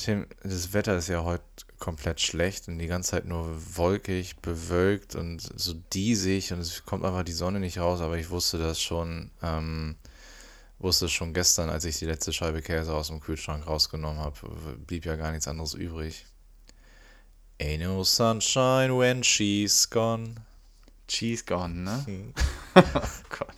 [0.00, 1.44] Tim, das Wetter ist ja heute
[1.78, 7.04] komplett schlecht und die ganze Zeit nur wolkig, bewölkt und so diesig und es kommt
[7.04, 9.96] einfach die Sonne nicht raus, aber ich wusste das schon, ähm,
[10.78, 14.38] wusste es schon gestern, als ich die letzte Scheibe Käse aus dem Kühlschrank rausgenommen habe,
[14.86, 16.24] blieb ja gar nichts anderes übrig.
[17.60, 20.36] Ain't no sunshine when she's gone.
[21.08, 22.06] Cheese gone, ne?
[22.06, 22.34] Hm.
[22.74, 22.82] oh
[23.28, 23.54] Gott.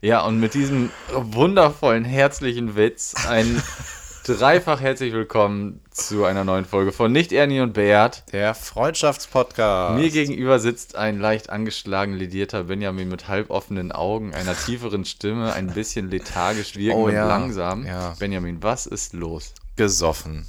[0.00, 3.62] Ja, und mit diesem wundervollen, herzlichen Witz ein
[4.24, 8.24] dreifach herzlich willkommen zu einer neuen Folge von Nicht Ernie und Beat.
[8.32, 9.98] Der Freundschaftspodcast.
[9.98, 15.74] Mir gegenüber sitzt ein leicht angeschlagen, ledierter Benjamin mit halboffenen Augen, einer tieferen Stimme, ein
[15.74, 17.84] bisschen lethargisch wirkend Oh und ja, langsam.
[17.84, 18.14] ja.
[18.18, 19.52] Benjamin, was ist los?
[19.76, 20.46] gesoffen.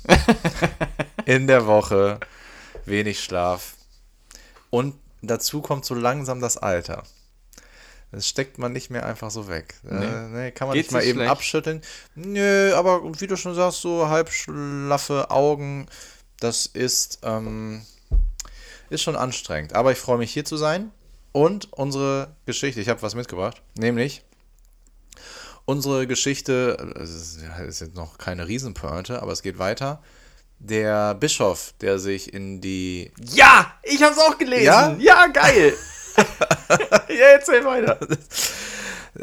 [1.25, 2.19] In der Woche.
[2.85, 3.73] Wenig Schlaf.
[4.69, 7.03] Und dazu kommt so langsam das Alter.
[8.15, 9.75] Das steckt man nicht mehr einfach so weg.
[9.83, 10.05] Nee.
[10.05, 11.31] Äh, nee, kann man Geht's nicht mal eben schlecht?
[11.31, 11.81] abschütteln.
[12.15, 15.87] Nö, aber wie du schon sagst, so halb schlaffe Augen,
[16.39, 17.85] das ist, ähm,
[18.89, 19.73] ist schon anstrengend.
[19.75, 20.91] Aber ich freue mich hier zu sein.
[21.33, 24.23] Und unsere Geschichte, ich habe was mitgebracht, nämlich
[25.65, 27.39] unsere Geschichte, es ist,
[27.81, 30.01] jetzt noch keine Riesenpointe, aber es geht weiter.
[30.59, 33.11] Der Bischof, der sich in die.
[33.33, 34.63] Ja, ich hab's auch gelesen.
[34.63, 34.95] Ja?
[34.99, 35.73] ja geil.
[36.17, 37.99] ja, erzähl weiter.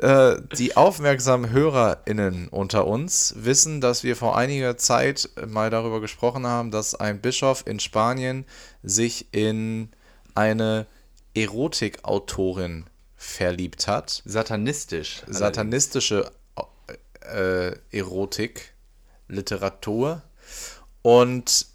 [0.01, 6.47] Äh, die aufmerksamen HörerInnen unter uns wissen, dass wir vor einiger Zeit mal darüber gesprochen
[6.47, 8.47] haben, dass ein Bischof in Spanien
[8.83, 9.91] sich in
[10.35, 10.87] eine
[11.35, 14.23] Erotikautorin verliebt hat.
[14.25, 15.23] Satanistisch.
[15.27, 16.31] satanistische
[17.21, 18.73] äh, Erotik,
[19.29, 20.23] Literatur
[21.03, 21.67] und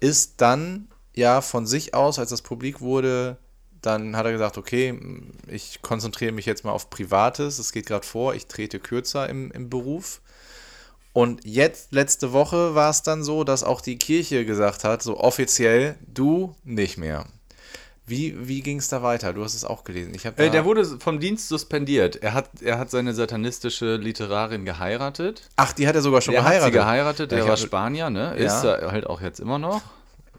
[0.00, 3.36] ist dann ja von sich aus, als das publik wurde,
[3.82, 4.98] dann hat er gesagt, okay,
[5.46, 9.50] ich konzentriere mich jetzt mal auf Privates, es geht gerade vor, ich trete kürzer im,
[9.52, 10.20] im Beruf.
[11.12, 15.18] Und jetzt, letzte Woche, war es dann so, dass auch die Kirche gesagt hat, so
[15.18, 17.24] offiziell, du nicht mehr.
[18.06, 19.34] Wie, wie ging es da weiter?
[19.34, 20.14] Du hast es auch gelesen.
[20.14, 22.16] Ich Äh, der wurde vom Dienst suspendiert.
[22.16, 25.42] Er hat, er hat seine satanistische Literarin geheiratet.
[25.56, 26.74] Ach, die hat er sogar schon Der hat sie geheiratet.
[26.74, 28.34] geheiratet, der Ja, war Spanier, ne?
[28.38, 28.46] Ja.
[28.46, 29.82] Ist er halt auch jetzt immer noch.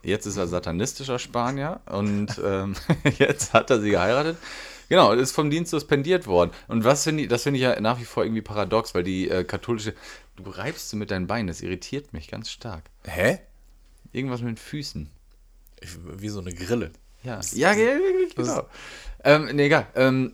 [0.04, 2.76] Jetzt ist er satanistischer Spanier und ähm,
[3.18, 4.38] jetzt hat er sie geheiratet.
[4.90, 6.52] Genau, ist vom Dienst suspendiert worden.
[6.68, 9.30] Und was finde ich, das finde ich ja nach wie vor irgendwie paradox, weil die
[9.30, 9.94] äh, katholische.
[10.36, 12.84] Du reibst so mit deinen Beinen, das irritiert mich ganz stark.
[13.06, 13.40] Hä?
[14.12, 15.10] Irgendwas mit den Füßen.
[15.82, 16.92] Ich, wie so eine Grille.
[17.24, 18.00] Ja, ja, ja, ja,
[18.36, 18.68] genau.
[19.24, 19.88] Ähm, nee, egal.
[19.96, 20.34] Ähm,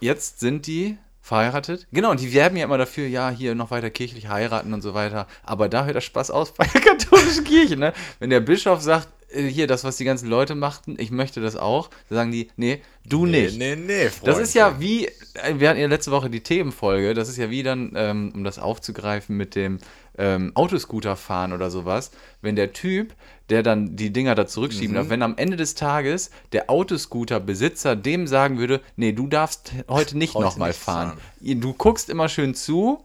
[0.00, 0.96] jetzt sind die
[1.28, 1.86] verheiratet.
[1.92, 4.94] Genau, und die werben ja immer dafür, ja, hier noch weiter kirchlich heiraten und so
[4.94, 5.26] weiter.
[5.44, 7.92] Aber da hört der Spaß aus bei der katholischen Kirche, ne?
[8.18, 11.54] Wenn der Bischof sagt, äh, hier, das, was die ganzen Leute machten, ich möchte das
[11.54, 13.58] auch, dann sagen die, nee, du nicht.
[13.58, 14.28] Nee, nee, Freund.
[14.28, 17.50] Das ist ja wie, äh, wir hatten ja letzte Woche die Themenfolge, das ist ja
[17.50, 19.78] wie dann, ähm, um das aufzugreifen mit dem
[20.18, 22.10] ähm, Autoscooter fahren oder sowas,
[22.42, 23.14] wenn der Typ,
[23.48, 28.26] der dann die Dinger da zurückschieben darf, wenn am Ende des Tages der Autoscooter-Besitzer dem
[28.26, 31.18] sagen würde, nee, du darfst heute nicht nochmal nicht fahren.
[31.40, 33.02] Du guckst immer schön zu,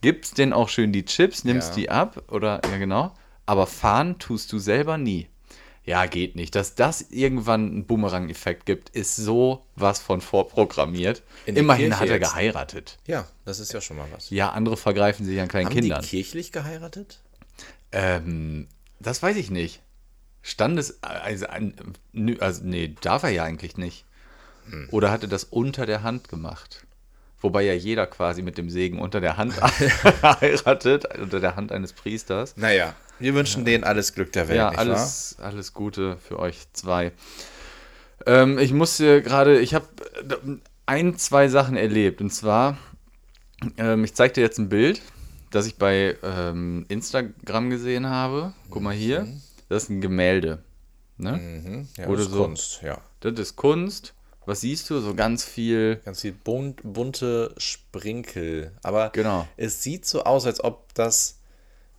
[0.00, 1.74] gibst denen auch schön die Chips, nimmst Ja.
[1.76, 3.12] die ab oder, ja genau,
[3.46, 5.28] aber fahren tust du selber nie.
[5.84, 6.54] Ja, geht nicht.
[6.54, 11.22] Dass das irgendwann einen Boomerang-Effekt gibt, ist so was von vorprogrammiert.
[11.46, 12.30] Immerhin Kirche hat er jetzt.
[12.30, 12.98] geheiratet.
[13.06, 14.30] Ja, das ist ja schon mal was.
[14.30, 16.02] Ja, andere vergreifen sich an kleinen Haben Kindern.
[16.02, 17.20] die kirchlich geheiratet?
[17.92, 19.80] Ähm, das weiß ich nicht.
[20.42, 24.04] Standes, also, also nee, darf er ja eigentlich nicht.
[24.68, 24.88] Hm.
[24.90, 26.86] Oder hat er das unter der Hand gemacht?
[27.40, 29.60] Wobei ja jeder quasi mit dem Segen unter der Hand
[30.22, 32.56] heiratet, unter der Hand eines Priesters.
[32.56, 37.12] Naja, wir wünschen denen alles Glück der Welt, Ja, alles, alles Gute für euch zwei.
[38.26, 39.86] Ähm, ich musste gerade, ich habe
[40.86, 42.20] ein, zwei Sachen erlebt.
[42.20, 42.76] Und zwar,
[43.78, 45.00] ähm, ich zeige dir jetzt ein Bild,
[45.50, 48.52] das ich bei ähm, Instagram gesehen habe.
[48.70, 49.26] Guck mal hier.
[49.68, 50.62] Das ist ein Gemälde.
[51.16, 51.30] Ne?
[51.32, 51.38] wahr?
[51.38, 51.88] Mhm.
[51.96, 52.42] Ja, Oder das ist so.
[52.42, 52.98] Kunst, ja.
[53.20, 54.14] Das ist Kunst.
[54.46, 55.00] Was siehst du?
[55.00, 56.00] So ganz viel.
[56.04, 58.72] Ganz viel bunt, bunte Sprinkel.
[58.82, 59.46] Aber Genau.
[59.56, 61.38] es sieht so aus, als ob das,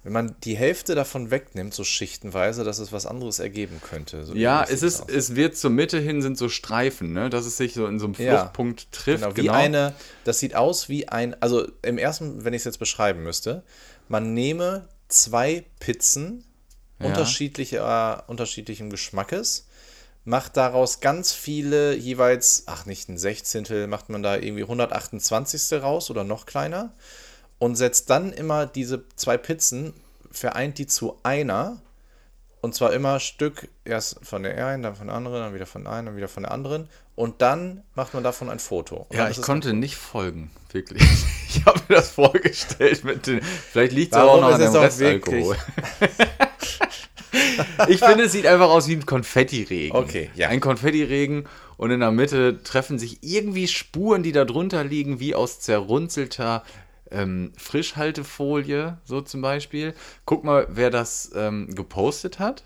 [0.04, 4.26] wenn man die Hälfte davon wegnimmt, so schichtenweise, dass es was anderes ergeben könnte.
[4.26, 5.10] So Ja, es ist, aus.
[5.10, 7.30] es wird zur Mitte hin sind so Streifen, ne?
[7.30, 8.38] Dass es sich so in so einem Ja.
[8.40, 9.24] Fluchtpunkt trifft.
[9.36, 9.94] Genau, wie eine,
[10.24, 13.64] das sieht aus wie ein, also im ersten, wenn ich es jetzt beschreiben müsste,
[14.08, 16.46] man nehme zwei Pizzen
[17.00, 17.06] Ja.
[17.08, 19.68] unterschiedlicher, unterschiedlichen Geschmackes,
[20.24, 25.82] macht daraus ganz viele, jeweils, ach nicht ein Sechzehntel, macht man da irgendwie 128.
[25.82, 26.94] raus oder noch kleiner
[27.62, 29.94] und setzt dann immer diese zwei Pizzen,
[30.32, 31.80] vereint die zu einer
[32.62, 35.84] und zwar immer Stück, erst von der einen, dann von der anderen, dann wieder von
[35.84, 36.90] der einen, dann wieder von der anderen.
[37.16, 39.06] Und dann macht man davon ein Foto.
[39.10, 41.04] Und Ja, ich konnte nicht folgen, wirklich.
[41.54, 43.42] Ich habe mir das vorgestellt mit den.
[43.42, 45.58] Vielleicht liegt es auch noch an dem Restalkohol.
[47.90, 49.94] ich finde, es sieht einfach aus wie ein Konfettiregen.
[49.94, 50.48] Okay, ja.
[50.48, 55.36] Ein Konfettiregen und in der Mitte treffen sich irgendwie Spuren, die da drunter liegen, wie
[55.36, 56.64] aus zerrunzelter
[57.12, 59.94] ähm, Frischhaltefolie, so zum Beispiel.
[60.26, 62.64] Guck mal, wer das ähm, gepostet hat.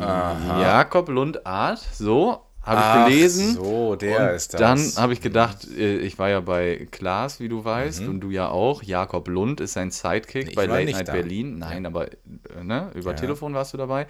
[0.00, 0.60] Aha.
[0.62, 3.54] Jakob Lund Art, so, habe ich gelesen.
[3.54, 4.60] so, der und ist das.
[4.60, 8.30] Dann habe ich gedacht, äh, ich war ja bei Klaas, wie du weißt, und du
[8.30, 8.82] ja auch.
[8.82, 10.50] Jakob Lund ist sein Sidekick Mhm.
[10.50, 11.12] Ich bei Late Night da.
[11.12, 11.58] Berlin.
[11.58, 13.16] Nein, aber äh, ne, über Ja.
[13.16, 14.06] Telefon warst du dabei.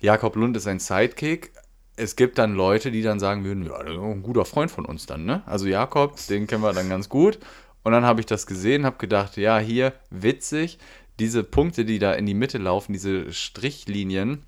[0.00, 1.52] Jakob Lund ist ein Sidekick.
[2.00, 4.86] Es gibt dann Leute, die dann sagen würden, ja, das ist ein guter Freund von
[4.86, 5.42] uns dann, ne?
[5.46, 7.38] Also Jakob, den kennen wir dann ganz gut.
[7.82, 10.78] Und dann habe ich das gesehen, habe gedacht, ja, hier, witzig,
[11.18, 14.44] diese Punkte, die da in die Mitte laufen, diese Strichlinien,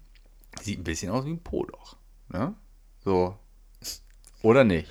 [0.62, 1.96] sieht ein bisschen aus wie ein Poloch,
[2.28, 2.54] ne?
[3.04, 3.36] So.
[4.42, 4.90] Oder nicht?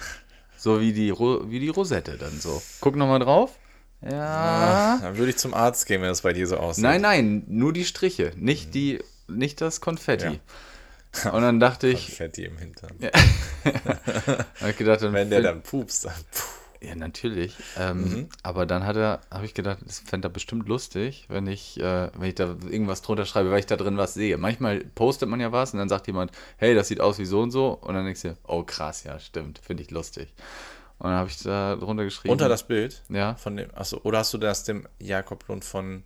[0.57, 2.61] So wie die, wie die Rosette dann so.
[2.79, 3.57] Guck nochmal drauf.
[4.03, 4.99] Ja.
[5.01, 6.83] Dann würde ich zum Arzt gehen, wenn das bei dir so aussieht.
[6.83, 10.39] Nein, nein, nur die Striche, nicht die, nicht das Konfetti.
[11.31, 12.97] Und dann dachte ich, Konfetti im Hintern.
[14.59, 16.61] hab ich gedacht, dann Wenn der dann pupst, dann puh.
[16.83, 17.55] Ja, natürlich.
[17.77, 18.29] Ähm, Mhm.
[18.41, 22.09] Aber dann hat er, habe ich gedacht, das fände er bestimmt lustig, wenn ich, äh,
[22.17, 24.35] wenn ich da irgendwas drunter schreibe, weil ich da drin was sehe.
[24.37, 27.41] Manchmal postet man ja was und dann sagt jemand, hey, das sieht aus wie so
[27.41, 27.69] und so.
[27.69, 30.33] Und dann denkst du, oh krass, ja, stimmt, finde ich lustig.
[30.97, 32.31] Und dann habe ich da drunter geschrieben.
[32.31, 33.03] Unter das Bild?
[33.09, 33.35] Ja.
[33.35, 36.03] Von dem, achso, oder hast du das dem Jakob Lund von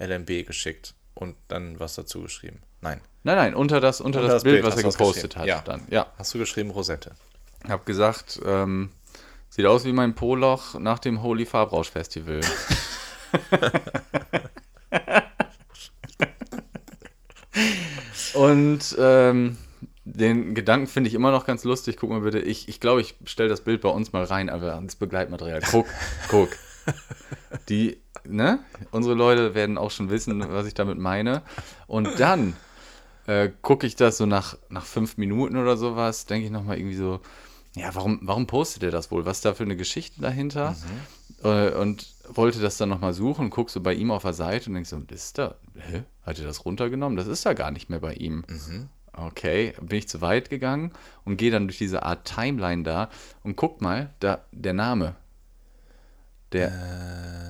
[0.00, 2.60] LMB geschickt und dann was dazu geschrieben?
[2.80, 3.00] Nein.
[3.22, 5.46] Nein, nein, unter das, unter Unter das, das Bild, Bild was er gepostet hat.
[5.46, 5.60] Ja.
[5.62, 6.06] Dann, ja.
[6.16, 7.12] Hast du geschrieben Rosette?
[7.68, 8.90] Hab gesagt, ähm,
[9.48, 12.40] sieht aus wie mein Poloch nach dem Holy Farbrausch Festival.
[18.34, 19.56] Und ähm,
[20.04, 21.96] den Gedanken finde ich immer noch ganz lustig.
[21.96, 24.74] Guck mal bitte, ich ich, glaube, ich stelle das Bild bei uns mal rein, aber
[24.74, 25.62] ans Begleitmaterial.
[25.68, 25.86] Guck,
[26.28, 26.50] guck.
[27.68, 28.60] Die, ne?
[28.92, 31.42] Unsere Leute werden auch schon wissen, was ich damit meine.
[31.88, 32.54] Und dann
[33.26, 36.96] äh, gucke ich das so nach, nach fünf Minuten oder sowas, denke ich nochmal irgendwie
[36.96, 37.20] so,
[37.74, 39.26] ja, warum, warum postet er das wohl?
[39.26, 40.74] Was ist da für eine Geschichte dahinter?
[41.42, 44.74] Äh, und wollte das dann nochmal suchen, guck so bei ihm auf der Seite und
[44.74, 46.04] denk so, ist da, hä?
[46.22, 47.16] Hat er das runtergenommen?
[47.16, 48.44] Das ist da gar nicht mehr bei ihm.
[49.12, 50.92] Okay, bin ich zu weit gegangen
[51.24, 53.10] und gehe dann durch diese Art Timeline da
[53.42, 55.14] und guck mal, da der Name.
[56.52, 56.70] Der,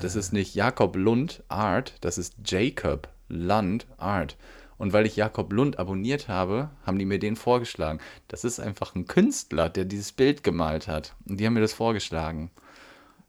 [0.01, 4.37] das ist nicht Jakob Lund Art, das ist Jacob Lund Art.
[4.79, 7.99] Und weil ich Jakob Lund abonniert habe, haben die mir den vorgeschlagen.
[8.29, 11.15] Das ist einfach ein Künstler, der dieses Bild gemalt hat.
[11.29, 12.51] Und die haben mir das vorgeschlagen.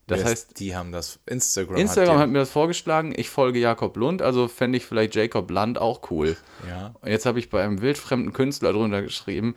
[0.06, 1.76] Das ist- heißt, die haben das Instagram.
[1.76, 3.12] Instagram hat hat mir das vorgeschlagen.
[3.16, 6.36] Ich folge Jakob Lund, also fände ich vielleicht Jacob Lund auch cool.
[6.66, 6.94] ja.
[7.00, 9.54] Und jetzt habe ich bei einem wildfremden Künstler drunter geschrieben,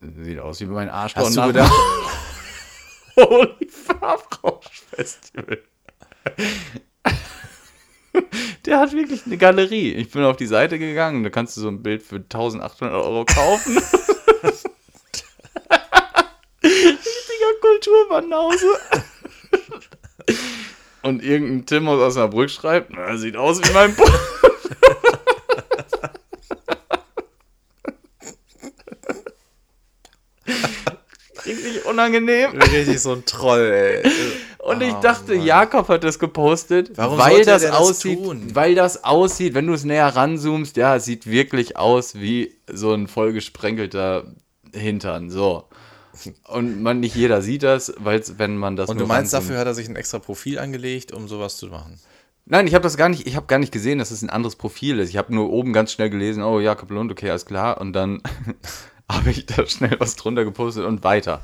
[0.00, 1.72] sieht aus wie mein Arschloch Hast du gedacht,
[3.16, 5.58] Holy Farbrausch Festival.
[8.66, 9.92] Der hat wirklich eine Galerie.
[9.92, 13.24] Ich bin auf die Seite gegangen, da kannst du so ein Bild für 1800 Euro
[13.24, 13.76] kaufen.
[16.62, 18.66] Richtiger Kulturbanause.
[21.02, 24.12] Und irgendein Tim aus Osnabrück schreibt, na, sieht aus wie mein Bruder.
[31.46, 32.50] Richtig unangenehm.
[32.60, 34.02] richtig so ein Troll, ey.
[34.68, 38.54] Und ich dachte, Jakob hat das gepostet, Warum weil das aussieht, tun?
[38.54, 42.92] weil das aussieht, wenn du es näher ranzoomst, ja, es sieht wirklich aus wie so
[42.92, 44.24] ein vollgesprenkelter
[44.74, 45.64] Hintern, so.
[46.48, 49.58] Und man nicht jeder sieht das, weil wenn man das Und du meinst, ranzoomt- dafür
[49.58, 51.98] hat er sich ein extra Profil angelegt, um sowas zu machen?
[52.44, 54.56] Nein, ich habe das gar nicht, ich habe gar nicht gesehen, dass es ein anderes
[54.56, 55.10] Profil ist.
[55.10, 57.80] Ich habe nur oben ganz schnell gelesen, oh, Jakob Lund, okay, alles klar.
[57.80, 58.22] Und dann
[59.10, 61.42] habe ich da schnell was drunter gepostet und weiter.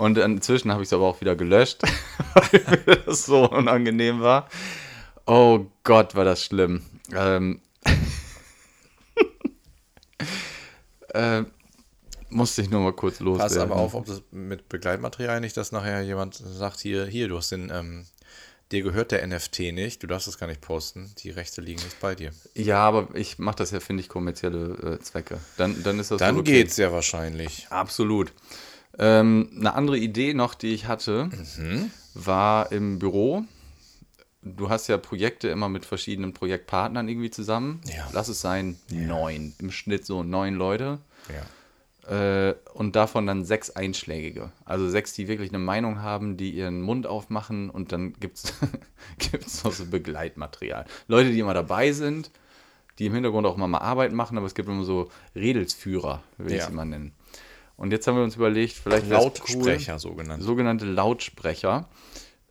[0.00, 1.82] Und inzwischen habe ich es aber auch wieder gelöscht,
[2.34, 4.48] weil mir das so unangenehm war.
[5.26, 6.82] Oh Gott, war das schlimm.
[7.14, 7.60] Ähm,
[11.08, 11.42] äh,
[12.30, 13.54] musste ich nur mal kurz loswerden.
[13.54, 17.36] Pass aber auf, ob das mit Begleitmaterial nicht, dass nachher jemand sagt, hier, hier, du
[17.36, 18.06] hast den, ähm,
[18.72, 22.00] dir gehört der NFT nicht, du darfst das gar nicht posten, die Rechte liegen nicht
[22.00, 22.30] bei dir.
[22.54, 25.40] Ja, aber ich mache das ja, finde ich, kommerzielle äh, Zwecke.
[25.58, 26.52] Dann, dann ist das Dann okay.
[26.52, 27.66] geht's ja wahrscheinlich.
[27.68, 28.32] Absolut.
[29.02, 31.30] Ähm, eine andere Idee noch, die ich hatte,
[32.14, 33.44] war im Büro.
[34.42, 37.80] Du hast ja Projekte immer mit verschiedenen Projektpartnern irgendwie zusammen.
[37.86, 38.08] Ja.
[38.12, 39.54] Lass es sein, neun.
[39.58, 40.98] Im Schnitt so neun Leute.
[41.32, 42.48] Ja.
[42.48, 44.50] Äh, und davon dann sechs Einschlägige.
[44.64, 48.54] Also sechs, die wirklich eine Meinung haben, die ihren Mund aufmachen und dann gibt es
[49.64, 50.84] noch so Begleitmaterial.
[51.08, 52.30] Leute, die immer dabei sind,
[52.98, 56.52] die im Hintergrund auch immer mal Arbeit machen, aber es gibt immer so Redelsführer, will
[56.52, 56.64] ich Ja.
[56.64, 57.12] es immer nennen.
[57.80, 60.42] Und jetzt haben wir uns überlegt, vielleicht Lautsprecher sogenannt.
[60.42, 61.88] sogenannte Lautsprecher.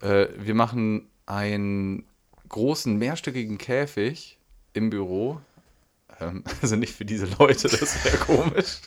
[0.02, 2.04] Äh, wir machen einen
[2.48, 4.40] großen mehrstöckigen Käfig
[4.74, 5.40] im Büro.
[6.20, 8.80] ähm, also nicht für diese Leute, das wäre komisch,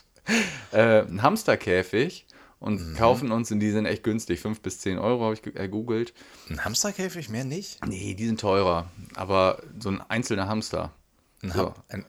[0.73, 2.25] äh, einen Hamsterkäfig
[2.59, 5.51] und kaufen uns, und die sind echt günstig, 5 bis 10 Euro habe ich äh,
[5.51, 6.13] gegoogelt.
[6.49, 7.79] Ein Hamsterkäfig, mehr nicht?
[7.85, 10.91] Nee, die sind teurer, aber so ein einzelner Hamster.
[11.41, 11.57] Ein So.
[11.67, 12.05] Ham ein,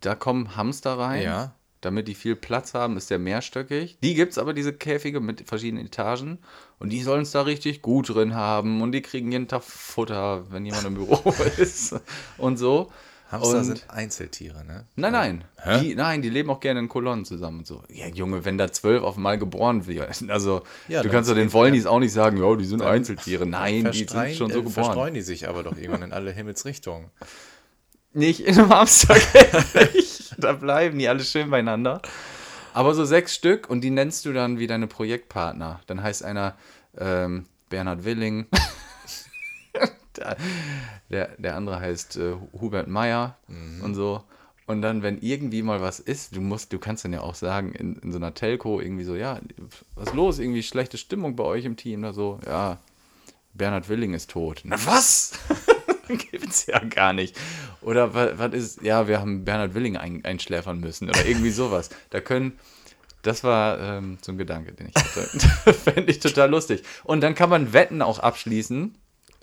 [0.00, 1.24] Da kommen Hamster rein.
[1.24, 1.54] Ja.
[1.80, 3.98] Damit die viel Platz haben, ist der mehrstöckig.
[4.02, 6.38] Die gibt es aber, diese Käfige mit verschiedenen Etagen.
[6.78, 8.82] Und die sollen es da richtig gut drin haben.
[8.82, 11.94] Und die kriegen jeden Tag Futter, wenn jemand im Büro ist.
[12.36, 12.90] Und so.
[13.30, 14.86] Hamster und sind Einzeltiere, ne?
[14.96, 15.44] Nein, nein.
[15.62, 15.80] Hä?
[15.80, 17.82] Die, nein, die leben auch gerne in Kolonnen zusammen und so.
[17.88, 21.52] Ja, Junge, wenn da zwölf auf einmal geboren werden, also Ja, du kannst doch den
[21.52, 23.46] Wollnies auch nicht sagen, ja, die sind Einzeltiere.
[23.46, 24.72] Nein, die sind schon so äh, geboren.
[24.72, 27.10] Verstreuen die sich aber doch irgendwann in alle Himmelsrichtungen.
[28.12, 30.08] Nicht in einem Hamsterkäfig.
[30.44, 32.00] da bleiben die alle schön beieinander.
[32.72, 35.80] Aber so sechs Stück und die nennst du dann wie deine Projektpartner.
[35.86, 36.54] Dann heißt einer
[36.96, 38.46] ähm, Bernhard Willing.
[40.16, 40.36] der,
[41.10, 43.36] der, der andere heißt äh, Hubert Meyer
[43.82, 44.22] und so.
[44.66, 47.72] Und dann, wenn irgendwie mal was ist, du musst, du kannst dann ja auch sagen,
[47.72, 49.40] in, in so einer Telco irgendwie so, ja,
[49.96, 50.38] was ist los?
[50.38, 52.38] Irgendwie schlechte Stimmung bei euch im Team oder so.
[52.46, 52.78] Ja,
[53.52, 54.60] Bernhard Willing ist tot.
[54.62, 55.32] Na was?
[56.30, 57.36] Gibt's ja gar nicht.
[57.82, 61.90] Oder was, was ist, ja, wir haben Bernhard Willing ein, einschläfern müssen oder irgendwie sowas.
[62.10, 62.58] Da können,
[63.22, 65.72] das war ähm, so ein Gedanke, den ich hatte.
[65.74, 66.82] Fände ich total lustig.
[67.04, 68.94] Und dann kann man Wetten auch abschließen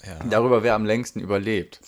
[0.05, 0.19] Ja.
[0.29, 1.79] darüber, wer am längsten überlebt.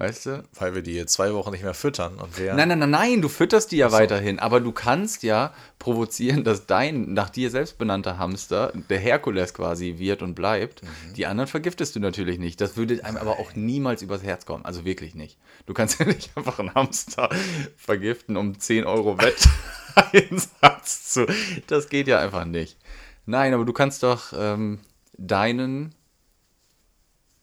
[0.00, 0.42] Weißt du?
[0.54, 2.54] Weil wir die jetzt zwei Wochen nicht mehr füttern und wer.
[2.54, 6.64] Nein, nein, nein, nein, du fütterst die ja weiterhin, aber du kannst ja provozieren, dass
[6.64, 10.80] dein nach dir selbst benannter Hamster der Herkules quasi wird und bleibt.
[11.16, 12.62] Die anderen vergiftest du natürlich nicht.
[12.62, 14.64] Das würde einem aber auch niemals übers Herz kommen.
[14.64, 15.36] Also wirklich nicht.
[15.66, 17.28] Du kannst ja nicht einfach einen Hamster
[17.76, 21.26] vergiften, um 10 Euro Wetteinsatz zu.
[21.66, 22.78] Das geht ja einfach nicht.
[23.26, 24.80] Nein, aber du kannst doch ähm,
[25.18, 25.94] deinen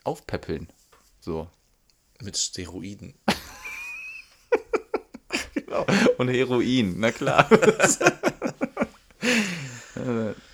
[0.03, 0.69] aufpäppeln.
[1.19, 1.47] So.
[2.21, 3.13] Mit Steroiden.
[5.53, 5.85] Genau.
[6.17, 7.47] Und Heroin, na klar.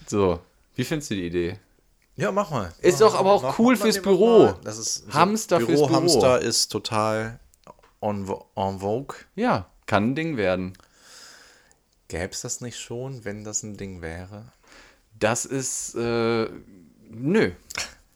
[0.08, 0.40] So,
[0.76, 1.60] wie findest du die Idee?
[2.16, 2.74] Ja, mach mal.
[2.82, 4.54] Ist Mach doch aber auch mach cool mal, fürs mach Büro.
[4.64, 5.90] Das ist Hamster fürs Büro.
[5.90, 7.40] Hamster ist total
[8.02, 9.16] en, en vogue.
[9.36, 10.74] Ja, kann ein Ding werden.
[12.10, 14.52] Gäbe es das nicht schon, wenn das ein Ding wäre?
[15.18, 16.48] Das ist, äh,
[17.10, 17.52] nö.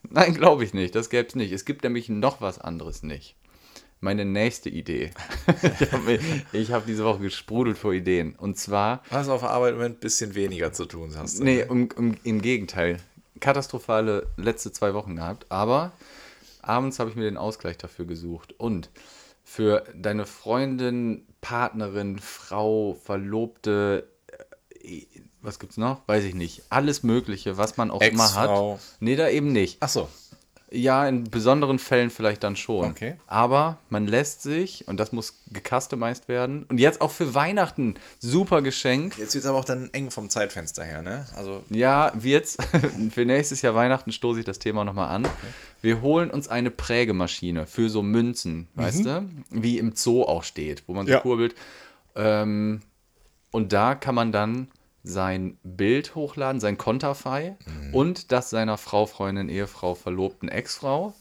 [0.10, 0.94] Nein, glaube ich nicht.
[0.94, 1.52] Das gäbe es nicht.
[1.52, 3.36] Es gibt nämlich noch was anderes nicht.
[4.00, 5.12] Meine nächste Idee.
[6.52, 8.36] ich habe hab diese Woche gesprudelt vor Ideen.
[8.36, 11.44] Und zwar Hast auf der Arbeit im Moment ein bisschen weniger zu tun, hast du.
[11.44, 11.68] Nee, ne?
[11.68, 12.98] um, um, im Gegenteil.
[13.40, 15.48] Katastrophale letzte zwei Wochen gehabt.
[15.50, 15.92] Aber
[16.62, 18.54] abends habe ich mir den Ausgleich dafür gesucht.
[18.60, 18.90] Und
[19.44, 24.08] für deine Freundin, Partnerin, Frau, Verlobte,
[24.84, 25.02] äh,
[25.42, 26.02] was gibt's noch?
[26.08, 26.64] Weiß ich nicht.
[26.70, 28.80] Alles Mögliche, was man auch immer hat.
[29.00, 29.78] Nee, da eben nicht.
[29.80, 30.10] Ach so.
[30.70, 32.92] Ja, in besonderen Fällen vielleicht dann schon.
[32.92, 33.16] Okay.
[33.26, 38.62] Aber man lässt sich, und das muss gecustomized werden, und jetzt auch für Weihnachten, super
[38.62, 39.18] Geschenk.
[39.18, 41.26] Jetzt wird es aber auch dann eng vom Zeitfenster her, ne?
[41.38, 42.58] Also, Ja, wird's.
[43.12, 45.26] Für nächstes Jahr Weihnachten stoße ich das Thema nochmal an.
[45.82, 49.30] Wir holen uns eine Prägemaschine für so Münzen, weißt du?
[49.52, 51.20] Wie im Zoo auch steht, wo man so Ja.
[51.22, 51.56] kurbelt.
[52.16, 52.82] Ähm,
[53.52, 54.68] und da kann man dann
[55.08, 57.58] sein Bild hochladen, sein Konterfei
[57.94, 61.14] und das seiner Frau, Freundin, Ehefrau, Verlobten, Ex-Frau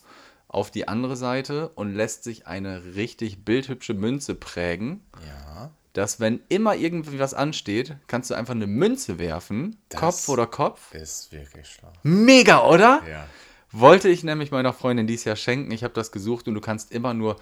[0.49, 5.71] auf die andere Seite und lässt sich eine richtig bildhübsche Münze prägen ja.
[5.93, 10.47] dass wenn immer irgendwie was ansteht, kannst du einfach eine Münze werfen, Das- Kopf oder
[10.47, 10.93] Kopf.
[10.95, 11.93] Ist wirklich schlau.
[12.03, 13.03] Mega, oder?
[13.09, 13.27] Ja.
[13.73, 15.71] Wollte ich nämlich meiner Freundin dies Jahr schenken.
[15.73, 17.37] Ich habe das gesucht und du kannst immer nur,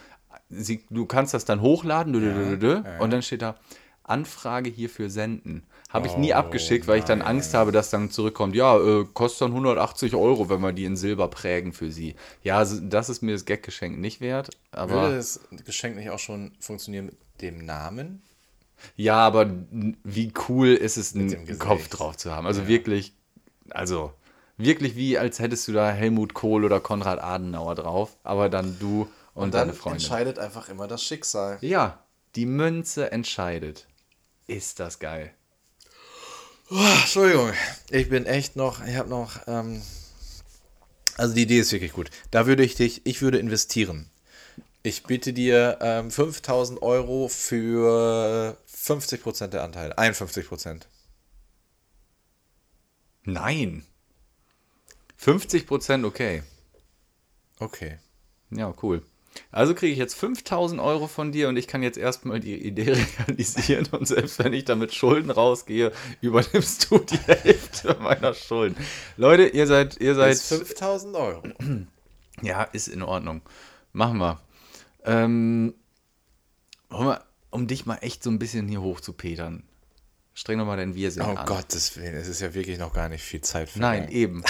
[0.48, 3.56] sie, du kannst das dann hochladen dü, und dann steht da
[4.02, 5.64] Anfrage hierfür senden.
[5.94, 9.04] Habe ich nie Oh, abgeschickt, weil ich dann Angst habe, dass dann zurückkommt, ja, äh,
[9.14, 12.16] kostet dann 180 Euro, wenn wir die in Silber prägen für sie.
[12.42, 16.52] Ja, das ist mir das Gaggeschenk nicht wert, aber Würde das Geschenk nicht auch schon
[16.58, 18.22] funktionieren mit dem Namen?
[18.96, 19.50] Ja, aber
[20.02, 21.58] wie cool ist es, einen.
[21.58, 22.46] Kopf drauf zu haben?
[22.46, 23.12] Also wirklich,
[23.70, 24.12] also
[24.56, 29.08] wirklich wie, als hättest du da Helmut Kohl oder Konrad Adenauer drauf, aber dann du
[29.34, 30.00] und, dann deine Freundin.
[30.00, 31.58] entscheidet einfach immer das Schicksal.
[31.60, 33.86] Ja, die Münze entscheidet.
[34.46, 35.32] Ist das geil.
[36.70, 37.52] Entschuldigung,
[37.90, 39.82] ich bin echt noch, ich habe noch, ähm,
[41.16, 42.10] also die Idee ist wirklich gut.
[42.30, 44.10] Da würde ich dich, ich würde investieren.
[44.82, 49.96] Ich biete dir ähm, 5000 Euro für 50% der Anteile.
[49.98, 50.82] 51%.
[53.24, 53.86] Nein.
[55.22, 56.42] 50% okay.
[57.58, 57.98] Okay.
[58.50, 59.02] Ja, cool.
[59.50, 62.96] Also kriege ich jetzt 5000 Euro von dir und ich kann jetzt erstmal die Idee
[63.28, 68.76] realisieren und selbst wenn ich damit Schulden rausgehe, übernimmst du die Hälfte meiner Schulden.
[69.16, 71.42] Leute, ihr seid, ihr seid, Das ist 5000 Euro.
[72.42, 73.42] ja, ist in Ordnung.
[73.92, 74.40] Machen wir.
[75.04, 75.74] Ähm,
[77.50, 79.64] um dich mal echt so ein bisschen hier hoch zu petern.
[80.36, 81.46] Streng doch mal dein Wirsinn Oh an.
[81.46, 84.42] Gottes Willen, es ist ja wirklich noch gar nicht viel Zeit für Nein, eben.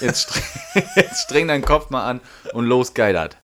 [0.00, 2.20] Jetzt streng, jetzt streng deinen Kopf mal an
[2.52, 3.41] und los geilert.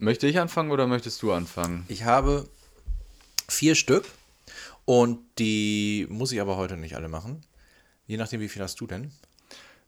[0.00, 1.84] Möchte ich anfangen oder möchtest du anfangen?
[1.88, 2.48] Ich habe
[3.48, 4.06] vier Stück
[4.86, 7.42] und die muss ich aber heute nicht alle machen.
[8.06, 9.12] Je nachdem, wie viel hast du denn?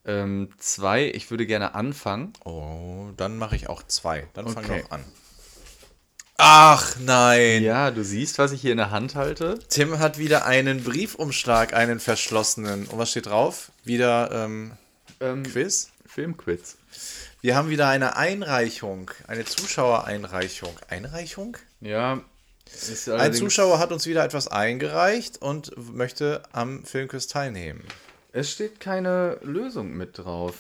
[0.05, 2.35] Ähm, zwei, ich würde gerne anfangen.
[2.45, 4.29] Oh, dann mache ich auch zwei.
[4.35, 4.79] Dann fangen Okay.
[4.81, 5.05] wir auch an.
[6.37, 7.63] Ach nein!
[7.63, 9.59] Ja, du siehst, was ich hier in der Hand halte.
[9.71, 12.87] Tim hat wieder einen Briefumschlag, einen verschlossenen.
[12.87, 13.73] Und was steht drauf?
[13.85, 14.73] Wieder ähm,
[15.21, 15.91] Ähm, Quiz?
[16.05, 16.77] Filmquiz.
[17.43, 20.79] Wir haben wieder eine Einreichung, eine Zuschauereinreichung.
[20.89, 21.57] Einreichung?
[21.81, 22.21] Ja.
[23.19, 27.83] Ein Zuschauer hat uns wieder etwas eingereicht und möchte am Filmquiz teilnehmen.
[28.33, 30.55] Es steht keine Lösung mit drauf.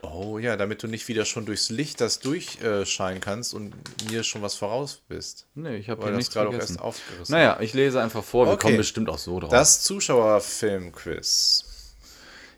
[0.00, 3.74] Oh ja, damit du nicht wieder schon durchs Licht das durchscheinen kannst und
[4.10, 5.44] mir schon was voraus bist.
[5.54, 7.30] Nee, ich habe das nichts gerade auch erst aufgerissen.
[7.34, 8.46] Naja, ich lese einfach vor.
[8.46, 8.68] Wir Okay.
[8.68, 9.50] kommen bestimmt auch so drauf.
[9.50, 11.64] Das Zuschauerfilmquiz.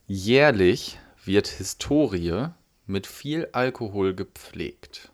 [0.06, 2.50] Jährlich wird Historie
[2.88, 5.10] mit viel Alkohol gepflegt.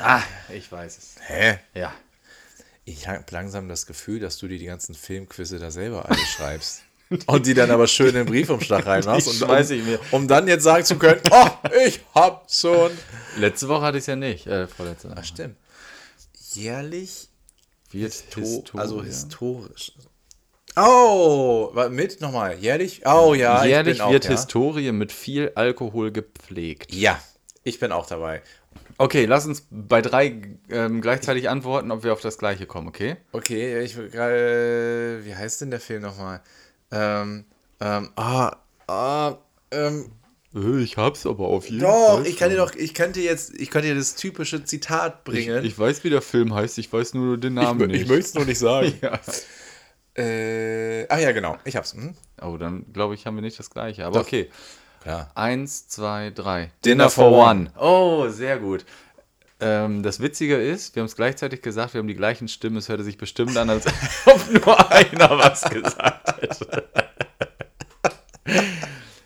[0.00, 1.14] Ah, ich weiß es.
[1.26, 1.58] Hä?
[1.74, 1.94] Ja.
[2.84, 6.82] Ich habe langsam das Gefühl, dass du dir die ganzen Filmquizze da selber alle schreibst.
[7.26, 9.28] Und die dann aber schön in den Briefumschlag reinmachst.
[9.28, 9.98] Und um, ich mir.
[10.12, 11.48] um dann jetzt sagen zu können, oh,
[11.86, 12.92] ich hab schon.
[13.36, 14.46] Letzte Woche hatte ich es ja nicht.
[14.46, 15.12] Äh, vorletzte.
[15.16, 15.56] Ach, stimmt.
[16.52, 17.28] Jährlich,
[17.90, 18.80] Wird Histo Historie.
[18.80, 19.92] also historisch.
[20.76, 23.02] Oh, mit nochmal, jährlich?
[23.04, 24.30] Oh ja, Jährlich ich auch, wird ja.
[24.30, 26.92] Historie mit viel Alkohol gepflegt.
[26.94, 27.20] Ja,
[27.64, 28.42] ich bin auch dabei.
[28.98, 33.16] Okay, lass uns bei drei ähm, gleichzeitig antworten, ob wir auf das gleiche kommen, okay?
[33.32, 35.20] Okay, ich will gerade.
[35.24, 36.40] Wie heißt denn der Film nochmal?
[36.92, 37.46] Ähm,
[37.80, 38.56] ähm, ah,
[38.86, 39.38] ah,
[39.70, 40.12] ähm,
[40.82, 43.88] Ich hab's aber auf jeden doch, ich kann dir doch, ich könnte jetzt, ich könnte
[43.88, 45.64] dir das typische Zitat Ich, bringen.
[45.64, 48.06] ich weiß, wie der Film heißt, ich weiß nur den Namen nicht.
[48.08, 48.92] möchte es nur nicht sagen.
[49.02, 49.18] ja.
[50.16, 51.94] Äh, ach ja, genau, ich hab's.
[51.94, 52.14] Hm?
[52.42, 54.04] Oh, dann glaube ich, haben wir nicht das gleiche.
[54.06, 54.26] Aber Doch.
[54.26, 54.50] okay.
[55.02, 55.30] Klar.
[55.34, 56.70] Eins, zwei, drei.
[56.84, 57.72] Dinner for One.
[57.78, 58.84] Oh, sehr gut.
[59.60, 62.76] Ähm, das Witzige ist, wir haben es gleichzeitig gesagt, wir haben die gleichen Stimmen.
[62.76, 63.86] Es hörte sich bestimmt an, als
[64.26, 66.88] ob nur einer was gesagt hätte.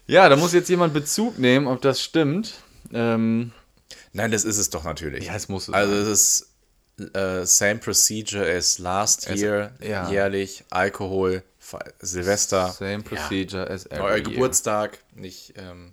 [0.06, 2.54] ja, da muss jetzt jemand Bezug nehmen, ob das stimmt.
[2.92, 3.52] Ähm,
[4.12, 5.26] Nein, das ist es doch natürlich.
[5.26, 6.02] Ja, es muss es Also sein.
[6.02, 6.53] es ist
[6.98, 10.08] äh, same procedure as last Es- year, ja.
[10.10, 11.42] jährlich, Alkohol,
[12.00, 14.22] Silvester, same procedure as every euer year.
[14.22, 15.92] Geburtstag, nicht, ähm,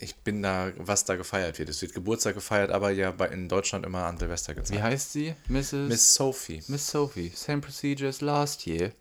[0.00, 1.68] ich bin da, was da gefeiert wird.
[1.68, 4.82] Es wird Geburtstag gefeiert, aber ja bei, in Deutschland immer an Silvester Wie gezeigt.
[4.82, 5.34] heißt sie?
[5.48, 5.72] Mrs.
[5.88, 6.62] Miss Sophie.
[6.68, 8.92] Miss Sophie, same procedure as last year.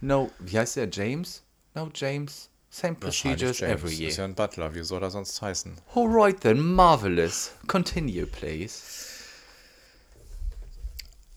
[0.00, 0.88] No, wie heißt der?
[0.90, 1.42] James?
[1.74, 2.48] No, James.
[2.70, 4.10] Same procedure as every Ist year.
[4.10, 5.76] ja ein Butler, wie soll er sonst heißen?
[5.94, 7.52] Alright then, marvelous.
[7.68, 8.80] Continue, please.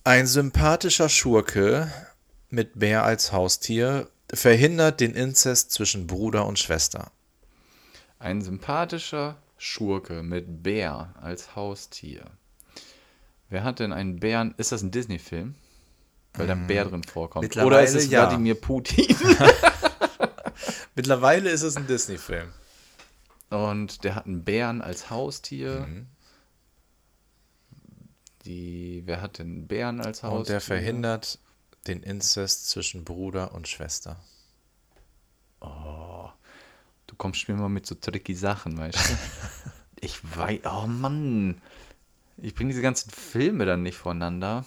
[0.08, 1.92] Ein sympathischer Schurke
[2.52, 7.12] mit Bär als Haustier verhindert den Inzest zwischen Bruder und Schwester.
[8.20, 12.26] Ein sympathischer Schurke mit Bär als Haustier.
[13.50, 14.54] Wer hat denn einen Bären?
[14.58, 15.56] Ist das ein Disney-Film?
[16.36, 17.58] Weil da ein Bär drin vorkommt.
[17.58, 18.28] Oder ist es ja.
[18.28, 19.08] Wladimir Putin?
[20.96, 22.54] Mittlerweile ist es ein Disney-Film.
[23.50, 25.88] Und der hat einen Bären als Haustier.
[25.88, 26.06] Mhm.
[28.46, 30.40] Die, wer hat einen Bären als Haustier?
[30.40, 31.40] Und der verhindert
[31.88, 34.20] den Inzest zwischen Bruder und Schwester.
[37.16, 39.14] Du kommst mir mal mit so tricky Sachen, weißt du?
[40.02, 41.62] ich weiß, oh Mann.
[42.36, 44.66] Ich bringe diese ganzen Filme dann nicht voneinander.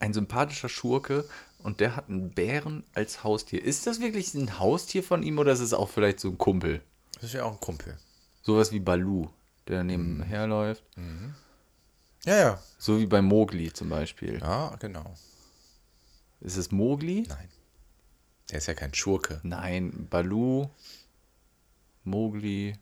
[0.00, 1.24] Ein sympathischer Schurke
[1.58, 3.62] und der hat einen Bären als Haustier.
[3.62, 6.80] Ist das wirklich ein Haustier von ihm oder ist es auch vielleicht so ein Kumpel?
[7.14, 7.96] Das ist ja auch ein Kumpel.
[8.42, 9.28] Sowas wie Balu,
[9.68, 10.82] der nebenher läuft.
[12.24, 12.62] Ja, ja.
[12.78, 14.40] So wie bei Mowgli zum Beispiel.
[14.40, 15.14] Ja, genau.
[16.40, 17.24] Ist es Mowgli?
[17.28, 17.48] Nein.
[18.50, 19.40] Der ist ja kein Schurke.
[19.42, 20.68] Nein, Balu,
[22.04, 22.74] Mowgli,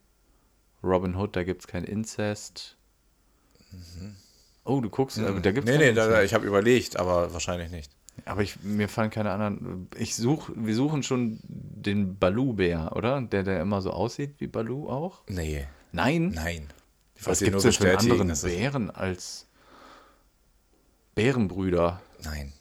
[0.82, 2.76] Robin Hood, da gibt es kein Inzest.
[4.64, 5.80] Oh, du guckst, aber da gibt es Mhm.
[5.80, 7.92] Nee, nee, da, da, ich habe überlegt, aber wahrscheinlich nicht.
[8.24, 9.88] Aber ich, mir fallen keine anderen.
[9.96, 13.22] Ich such, wir suchen schon den Balu-Bär, oder?
[13.22, 15.22] Der, der immer so aussieht wie Balu auch?
[15.28, 15.66] Nee.
[15.92, 16.30] Nein.
[16.30, 16.68] Nein.
[17.22, 19.46] Ich Was gibt es denn für einen anderen Bären als
[21.14, 22.02] Bärenbrüder?
[22.22, 22.52] Nein.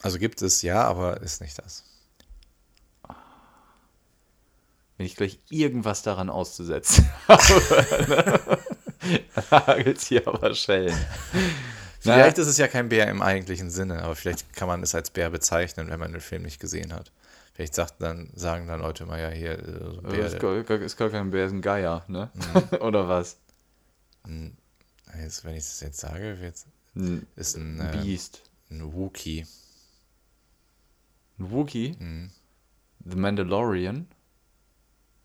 [0.00, 1.84] Also gibt es ja, aber ist nicht das.
[5.02, 7.42] wenn ich gleich irgendwas daran auszusetzen habe,
[8.08, 8.58] ne?
[9.34, 10.96] dann hagelt's hier aber Schellen.
[11.98, 15.10] Vielleicht ist es ja kein Bär im eigentlichen Sinne, aber vielleicht kann man es als
[15.10, 17.10] Bär bezeichnen, wenn man den Film nicht gesehen hat.
[17.54, 20.12] Vielleicht sagt dann, sagen dann Leute mal, ja, hier, äh, so ein Bär.
[20.12, 20.26] Bär.
[20.26, 22.30] Ist gar, ist gar kein Bär, ist ein Geier, ne?
[22.80, 23.38] Oder was?
[25.18, 28.42] Jetzt, wenn ich das jetzt sage, jetzt Ein ist ein, äh, Beast.
[28.70, 29.46] ein Wookie.
[31.38, 31.96] Ein Wookie?
[31.98, 32.30] Mhm.
[33.04, 34.06] The Mandalorian?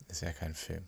[0.07, 0.83] Ist ja kein Film.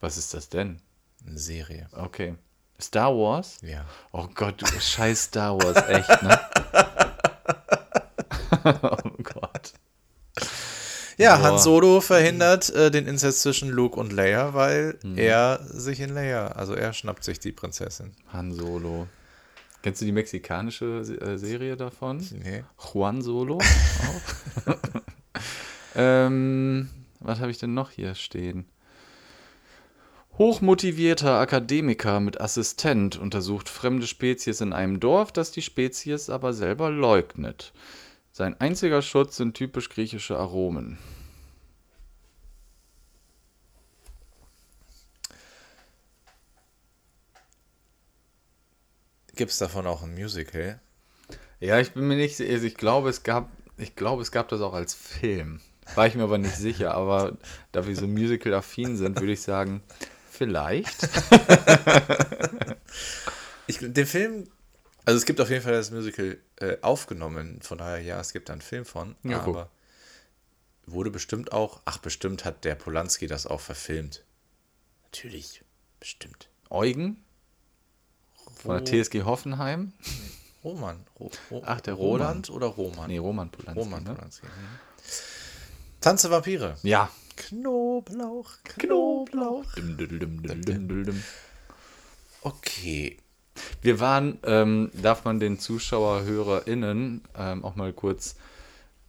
[0.00, 0.80] Was ist das denn?
[1.26, 1.88] Eine Serie.
[1.92, 2.36] Okay.
[2.80, 3.58] Star Wars?
[3.62, 3.84] Ja.
[4.12, 6.40] Oh Gott, du scheiß Star Wars, echt, ne?
[8.82, 9.72] oh Gott.
[11.18, 11.42] Ja, Boah.
[11.42, 16.46] Han Solo verhindert äh, den Inzest zwischen Luke und Leia, weil er sich in Leia,
[16.48, 18.12] also er schnappt sich die Prinzessin.
[18.32, 19.08] Han Solo.
[19.82, 22.24] Kennst du die mexikanische äh, Serie davon?
[22.42, 22.64] Nee.
[22.78, 23.58] Juan Solo?
[23.58, 24.74] Auch.
[25.96, 26.88] ähm,
[27.20, 28.66] was habe ich denn noch hier stehen?
[30.38, 36.90] Hochmotivierter Akademiker mit Assistent untersucht fremde Spezies in einem Dorf, das die Spezies aber selber
[36.90, 37.72] leugnet.
[38.38, 40.96] Sein einziger Schutz sind typisch griechische Aromen.
[49.34, 50.78] Gibt es davon auch ein Musical?
[51.58, 52.62] Ja, ich bin mir nicht sicher.
[52.62, 55.60] Ich glaube, es gab, ich glaube, es gab das auch als Film.
[55.96, 56.94] War ich mir aber nicht sicher.
[56.94, 57.36] Aber
[57.72, 59.82] da wir so musical-affin sind, würde ich sagen,
[60.30, 61.08] vielleicht.
[63.70, 64.48] Ich, den Film,
[65.08, 68.50] also es gibt auf jeden Fall das Musical äh, aufgenommen, von daher ja, es gibt
[68.50, 69.56] da einen Film von, Ja, guck.
[69.56, 69.70] aber
[70.84, 74.22] wurde bestimmt auch, ach bestimmt hat der Polanski das auch verfilmt.
[75.04, 75.64] Natürlich,
[75.98, 76.50] bestimmt.
[76.68, 77.24] Eugen
[78.56, 79.94] von der TSG Hoffenheim.
[80.62, 81.06] Roman.
[81.18, 83.08] Ro, Ro, Ach, der Roland oder Roman?
[83.08, 83.80] Nee, Roman Polanski.
[83.80, 84.12] Roman ne?
[84.14, 84.46] Polanski.
[84.46, 84.78] Mhm.
[86.02, 86.76] Tanze Vampire.
[86.82, 87.10] Ja.
[87.34, 89.72] Knoblauch, Knoblauch.
[89.74, 91.22] Dum, dum, dum, dum.
[92.42, 93.16] Okay.
[93.82, 98.36] Wir waren, ähm, darf man den Zuschauer, HörerInnen ähm, auch mal kurz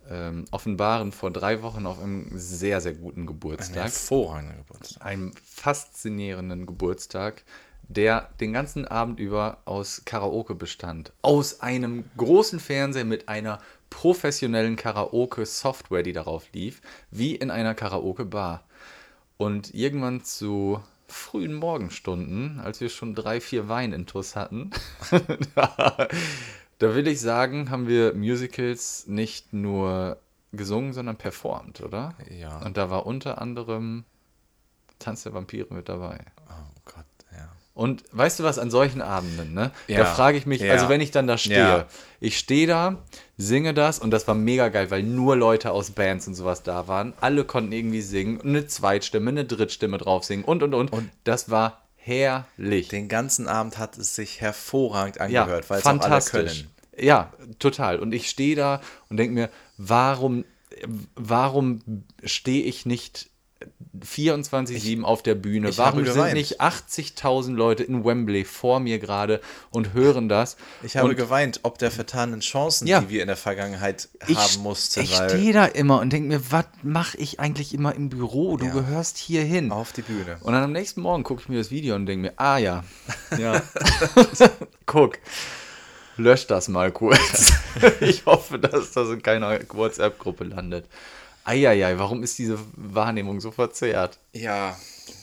[0.09, 3.83] ähm, offenbaren, vor drei Wochen auf einem sehr, sehr guten Ein Geburtstag.
[3.83, 5.05] hervorragender Geburtstag.
[5.05, 7.43] einem faszinierenden Geburtstag,
[7.88, 11.12] der den ganzen Abend über aus Karaoke bestand.
[11.21, 13.59] Aus einem großen Fernseher mit einer
[13.89, 16.81] professionellen Karaoke-Software, die darauf lief,
[17.12, 18.63] wie in einer Karaoke-Bar.
[19.38, 24.71] Und irgendwann zu frühen Morgenstunden, als wir schon drei, vier Wein in Tuss hatten,
[25.55, 26.07] da,
[26.79, 30.17] da will ich sagen, haben wir Musicals nicht nur
[30.51, 32.15] gesungen, sondern performt, oder?
[32.29, 32.59] Ja.
[32.59, 34.05] Und da war unter anderem
[34.97, 36.19] Tanz der Vampire mit dabei.
[37.75, 37.82] Ja.
[37.82, 39.71] Und weißt du was, an solchen Abenden, ne?
[39.88, 39.99] Ja.
[39.99, 40.73] Da frage ich mich, Ja.
[40.73, 41.86] also wenn ich dann da stehe, Ja.
[42.19, 42.97] ich stehe da,
[43.38, 46.88] singe das und das war mega geil, weil nur Leute aus Bands und sowas da
[46.88, 47.13] waren.
[47.21, 50.91] Alle konnten irgendwie singen, eine Zweitstimme, eine Drittstimme drauf singen und und und.
[50.91, 52.89] Und das war herrlich.
[52.89, 56.67] Den ganzen Abend hat es sich hervorragend ja, angehört, weil es auch alle können.
[56.97, 57.99] Ja, total.
[57.99, 60.43] Und ich stehe da und denke mir, warum,
[61.15, 61.82] warum
[62.25, 63.28] stehe ich nicht
[63.99, 65.75] 24-7 auf der Bühne?
[65.77, 66.33] Warum sind geweint.
[66.35, 70.57] nicht 80.000 Leute in Wembley vor mir gerade und hören das?
[70.83, 73.01] Ich habe und geweint, ob der vertanen Chancen, Ja.
[73.01, 76.51] die wir in der Vergangenheit ich, haben mussten, ich stehe da immer und denke mir,
[76.51, 78.57] was mache ich eigentlich immer im Büro?
[78.57, 78.71] Du Ja.
[78.73, 79.71] gehörst hier hin.
[79.71, 80.37] auf die Bühne.
[80.41, 82.83] Und dann am nächsten Morgen gucke ich mir das Video und denke mir, ah ja,
[83.37, 83.61] ja,
[84.85, 85.17] guck,
[86.17, 87.51] lösch das mal kurz.
[87.99, 90.85] ich hoffe, dass das in keiner WhatsApp-Gruppe landet.
[91.43, 94.19] Eieiei, warum ist diese Wahrnehmung so verzerrt?
[94.34, 94.78] Ja.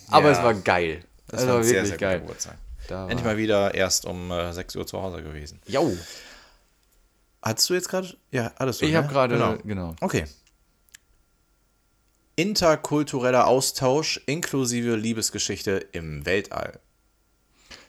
[0.08, 0.32] Aber ja.
[0.32, 1.04] es war geil.
[1.28, 2.22] Das es war war ein sehr, wirklich sehr geil.
[3.08, 5.60] Endlich mal wieder erst um äh, 6 Uhr zu Hause gewesen.
[5.66, 5.92] Jau,
[7.46, 8.16] Hattest du jetzt gerade?
[8.32, 8.86] Ja, alles so.
[8.86, 8.98] ich ne?
[8.98, 9.56] habe gerade, Genau.
[9.64, 9.96] genau.
[10.00, 10.24] Okay.
[12.34, 16.80] Interkultureller Austausch inklusive Liebesgeschichte im Weltall.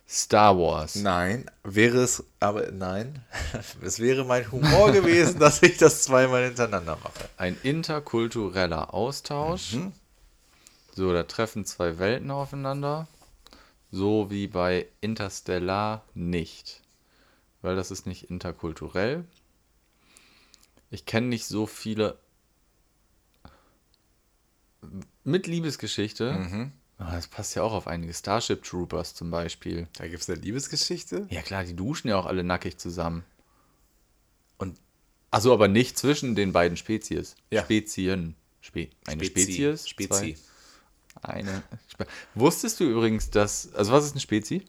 [0.10, 0.96] Star Wars.
[0.96, 3.22] Nein, wäre es, aber nein,
[3.82, 7.30] es wäre mein Humor gewesen, dass ich das zweimal hintereinander mache.
[7.36, 9.74] Ein interkultureller Austausch.
[9.74, 9.92] Mhm.
[10.96, 13.08] So, da treffen zwei Welten aufeinander.
[13.92, 16.82] So wie bei Interstellar nicht.
[17.62, 19.26] Weil das ist nicht interkulturell.
[20.90, 22.18] Ich kenne nicht so viele.
[25.24, 26.34] Mit Liebesgeschichte.
[26.34, 26.72] Mhm.
[27.00, 28.14] Ah, Das passt ja auch auf einige.
[28.14, 29.88] Starship Troopers zum Beispiel.
[29.98, 31.28] Da gibt es eine Liebesgeschichte.
[31.30, 33.24] Ja klar, die duschen ja auch alle nackig zusammen.
[34.58, 34.78] Und
[35.30, 37.36] Achso, aber nicht zwischen den beiden Spezies.
[37.52, 37.64] Ja.
[37.64, 38.36] Spezien.
[38.62, 39.54] Spe eine Spezi.
[39.54, 39.88] Spezies?
[39.88, 40.36] Spezi.
[40.36, 40.38] Zwei.
[41.22, 41.64] Eine.
[41.88, 43.74] Spe Wusstest du übrigens, dass.
[43.74, 44.64] Also, was ist eine Spezi?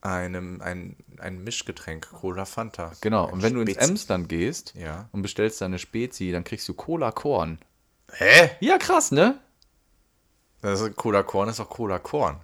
[0.00, 2.92] einem, ein, ein Mischgetränk, Cola Fanta.
[3.00, 3.26] Genau.
[3.26, 3.90] Ein Und wenn du ins Spezi.
[3.90, 5.08] Emsland gehst Ja.
[5.10, 7.58] und bestellst da eine Spezi, dann kriegst du Cola Korn.
[8.12, 8.50] Hä?
[8.60, 9.38] Ja, krass, ne?
[10.62, 12.36] Also Cola Korn ist doch Cola Korn.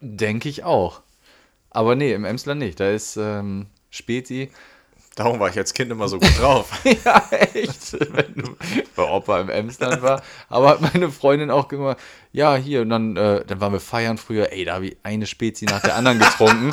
[0.00, 1.00] Denke ich auch.
[1.70, 2.80] Aber nee, im Emsland nicht.
[2.80, 4.50] Da ist ähm, Spezi.
[5.16, 6.70] Darum war ich als Kind immer so gut drauf.
[7.04, 7.92] ja, echt.
[7.92, 8.56] Wenn du
[8.96, 10.22] bei Opa im Emsland war.
[10.48, 11.96] Aber hat meine Freundin auch immer,
[12.32, 15.26] ja, hier, und dann, äh, dann waren wir feiern früher, ey, da habe ich eine
[15.26, 16.70] Spezi nach der anderen getrunken.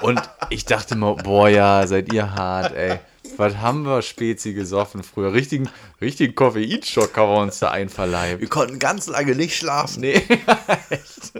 [0.00, 2.98] und ich dachte mal, boah, ja, seid ihr hart, ey.
[3.42, 5.32] Was haben wir Spezi gesoffen früher?
[5.32, 5.68] Richtigen,
[6.00, 8.40] richtigen Koffeinschock haben wir uns da einverleibt.
[8.40, 10.02] Wir konnten ganz lange nicht schlafen.
[10.02, 10.14] Nee,
[10.90, 11.32] echt.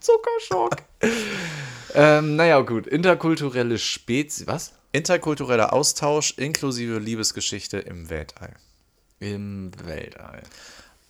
[0.00, 0.78] Zuckerschock.
[1.94, 2.88] ähm, naja, gut.
[2.88, 4.48] Interkulturelle Spezi.
[4.48, 4.72] Was?
[4.90, 8.54] Interkultureller Austausch inklusive Liebesgeschichte im Weltall.
[9.20, 10.42] Im Weltall.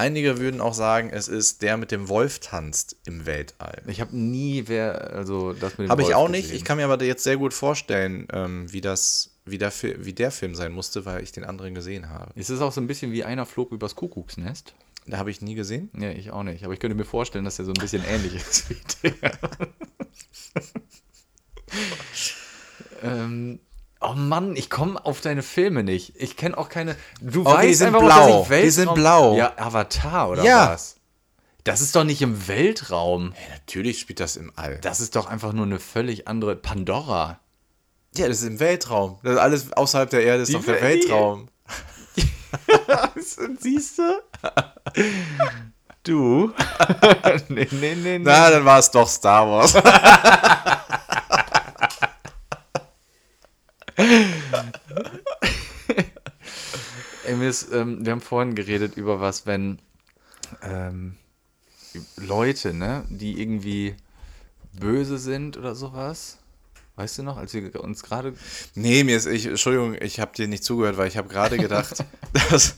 [0.00, 3.82] Einige würden auch sagen, es ist der mit dem Wolf tanzt im Weltall.
[3.86, 6.44] Ich habe nie wer, also das mit dem Habe ich auch nicht.
[6.44, 6.56] gesehen.
[6.56, 10.30] Ich kann mir aber jetzt sehr gut vorstellen, ähm, wie das, wie der, wie der
[10.30, 12.32] Film sein musste, weil ich den anderen gesehen habe.
[12.34, 14.74] Ist es auch so ein bisschen wie einer flog übers Kuckucksnest?
[15.06, 15.90] Da habe ich nie gesehen.
[15.94, 16.64] Ja, ich auch nicht.
[16.64, 19.38] Aber ich könnte mir vorstellen, dass der so ein bisschen ähnlich ist wie der.
[23.02, 23.60] ähm,
[24.00, 26.14] oh Mann, ich komme auf deine Filme nicht.
[26.16, 26.96] Ich kenne auch keine.
[27.20, 28.46] Du Oh, die sind blau.
[28.50, 29.36] Die sind blau.
[29.36, 30.70] Ja, Avatar oder Ja.
[30.70, 30.96] was?
[31.64, 33.32] Das ist doch nicht im Weltraum.
[33.36, 34.78] Ja, natürlich spielt das im All.
[34.78, 37.38] Das ist doch einfach nur eine völlig andere Pandora.
[38.16, 39.18] Ja, das ist im Weltraum.
[39.22, 41.48] Das alles außerhalb der Erde ist Die doch der Welt- Weltraum.
[43.60, 44.02] Siehst du?
[46.02, 46.52] Du?
[47.48, 48.18] nee, nee, nee, nee.
[48.20, 49.74] Na, dann war es doch Star Wars.
[57.50, 59.78] ist, ähm, wir haben vorhin geredet über was, wenn
[60.62, 61.16] ähm,
[62.16, 63.96] Leute, ne, die irgendwie
[64.72, 66.38] böse sind oder sowas.
[66.96, 68.34] Weißt du noch, als wir uns gerade.
[68.74, 72.04] Nee, mir ist, ich, Entschuldigung, ich habe dir nicht zugehört, weil ich habe gerade gedacht,
[72.50, 72.74] dass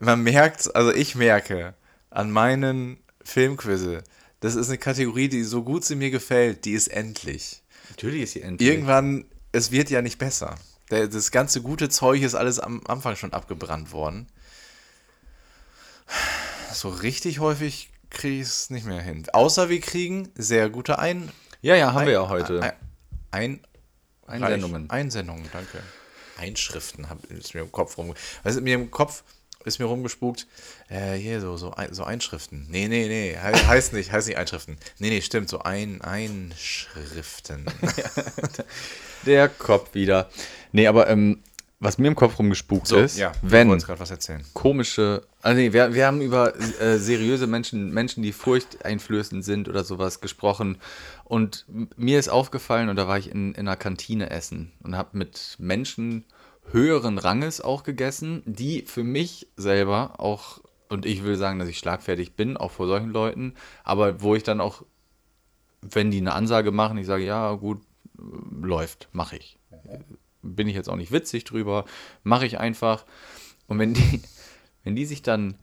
[0.00, 1.74] man merkt, also ich merke
[2.10, 4.02] an meinen Filmquizze,
[4.40, 7.62] das ist eine Kategorie, die so gut sie mir gefällt, die ist endlich.
[7.90, 8.68] Natürlich ist sie endlich.
[8.68, 10.56] Irgendwann, es wird ja nicht besser.
[10.90, 14.26] Das ganze gute Zeug ist alles am Anfang schon abgebrannt worden.
[16.72, 19.24] So richtig häufig kriege ich es nicht mehr hin.
[19.32, 21.30] Außer wir kriegen sehr gute Ein...
[21.62, 22.60] Ja, ja, haben ein, wir ja heute.
[23.30, 23.60] Ein,
[24.26, 24.86] ein, Einsendungen.
[24.86, 25.80] Reich- Einsendungen, danke.
[26.38, 28.14] Einschriften hab, ist mir im Kopf rum.
[28.42, 29.22] Was ist mir im Kopf
[29.64, 30.46] ist mir rumgespukt.
[30.88, 32.66] Äh, hier so so ein, so Einschriften.
[32.70, 34.78] Nee, nee, nee, he, heißt nicht, heißt nicht Einschriften.
[34.98, 37.66] Nee, nee, stimmt, so ein Einschriften.
[39.26, 40.30] Der Kopf wieder.
[40.72, 41.38] Nee, aber ähm,
[41.80, 44.44] was mir im Kopf rumgespukt So, ist, ja, wenn gerade was erzählen.
[44.52, 45.22] komische.
[45.40, 50.20] Also nee, wir, wir haben über äh, seriöse Menschen, Menschen, die furchteinflößend sind oder sowas
[50.20, 50.76] gesprochen.
[51.24, 51.64] Und
[51.96, 55.56] mir ist aufgefallen, und da war ich in, in einer Kantine essen und habe mit
[55.58, 56.26] Menschen
[56.70, 61.78] höheren Ranges auch gegessen, die für mich selber auch, und ich will sagen, dass ich
[61.78, 63.54] schlagfertig bin, auch vor solchen Leuten,
[63.84, 64.84] aber wo ich dann auch,
[65.80, 67.80] wenn die eine Ansage machen, ich sage, ja, gut,
[68.18, 68.22] äh,
[68.60, 69.58] läuft, mache ich
[70.42, 71.84] bin ich jetzt auch nicht witzig drüber,
[72.22, 73.04] mache ich einfach.
[73.66, 74.22] Und wenn die,
[74.84, 75.54] wenn die sich dann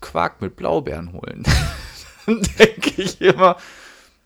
[0.00, 1.42] Quark mit Blaubeeren holen,
[2.26, 3.56] dann denke ich immer,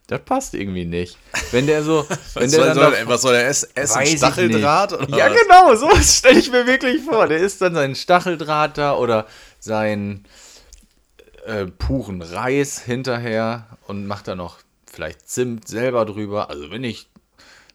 [0.08, 1.16] das passt irgendwie nicht.
[1.52, 3.68] Wenn der so, wenn Was der soll, soll, da- was soll er essen?
[4.18, 4.92] Stacheldraht?
[5.08, 5.40] Ja, was?
[5.40, 7.28] genau, so stelle ich mir wirklich vor.
[7.28, 9.26] Der isst dann seinen Stacheldraht da oder
[9.58, 10.26] seinen
[11.46, 14.58] äh, puren Reis hinterher und macht da noch
[14.90, 16.50] vielleicht Zimt selber drüber.
[16.50, 17.08] Also wenn ich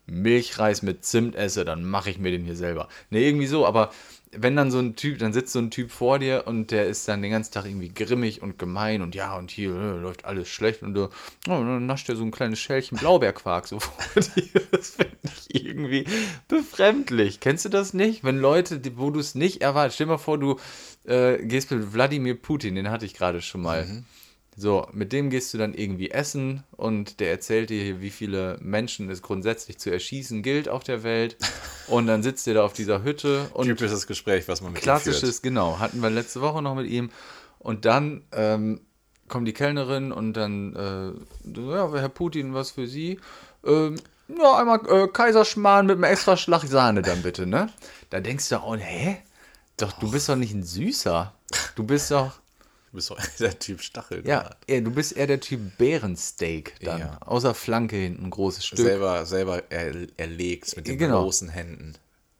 [0.08, 2.88] Milchreis mit Zimt esse, dann mache ich mir den hier selber.
[3.10, 3.92] Ne, irgendwie so, aber
[4.32, 7.08] wenn dann so ein Typ, dann sitzt so ein Typ vor dir und der ist
[7.08, 10.50] dann den ganzen Tag irgendwie grimmig und gemein und ja, und hier äh, läuft alles
[10.50, 11.10] schlecht und du, oh,
[11.48, 14.62] dann nascht er so ein kleines Schälchen Blaubeerquark so vor dir.
[14.72, 15.18] Das finde
[15.50, 16.06] ich irgendwie
[16.48, 17.40] befremdlich.
[17.40, 18.24] Kennst du das nicht?
[18.24, 20.60] Wenn Leute, wo du es nicht erwartest, stell dir mal vor, du
[21.06, 24.04] äh, gehst mit Wladimir Putin, den hatte ich gerade schon mal.
[24.60, 29.08] So, mit dem gehst du dann irgendwie essen und der erzählt dir, wie viele Menschen
[29.12, 31.38] es grundsätzlich zu erschießen gilt auf der Welt.
[31.88, 34.84] Und dann sitzt ihr da auf dieser Hütte und Typisches Gespräch, was man mit ihm
[34.84, 35.04] führt.
[35.04, 37.12] klassisches, genau, hatten wir letzte Woche noch mit ihm.
[37.60, 38.82] Und dann ähm,
[39.30, 43.22] kommt die Kellnerin und dann, äh, ja, Herr Putin, was für Sie?
[43.66, 43.96] Ähm,
[44.28, 47.70] ja, einmal äh, Kaiserschmarrn mit einem extra Schlag Sahne dann bitte, ne?
[48.10, 49.20] Da denkst du, oh, hä?
[49.78, 51.34] Doch, du bist doch nicht ein Süßer.
[51.76, 52.34] Du bist doch,
[52.98, 54.58] bist doch der Typ Stacheldraht.
[54.70, 57.00] ja, du bist eher der Typ Bärensteak dann.
[57.00, 57.18] Ja.
[57.22, 58.80] Außer Flanke hinten, ein großes Stück.
[58.80, 61.24] Selber, selber er, erlegt mit den Genau.
[61.24, 61.94] großen Händen.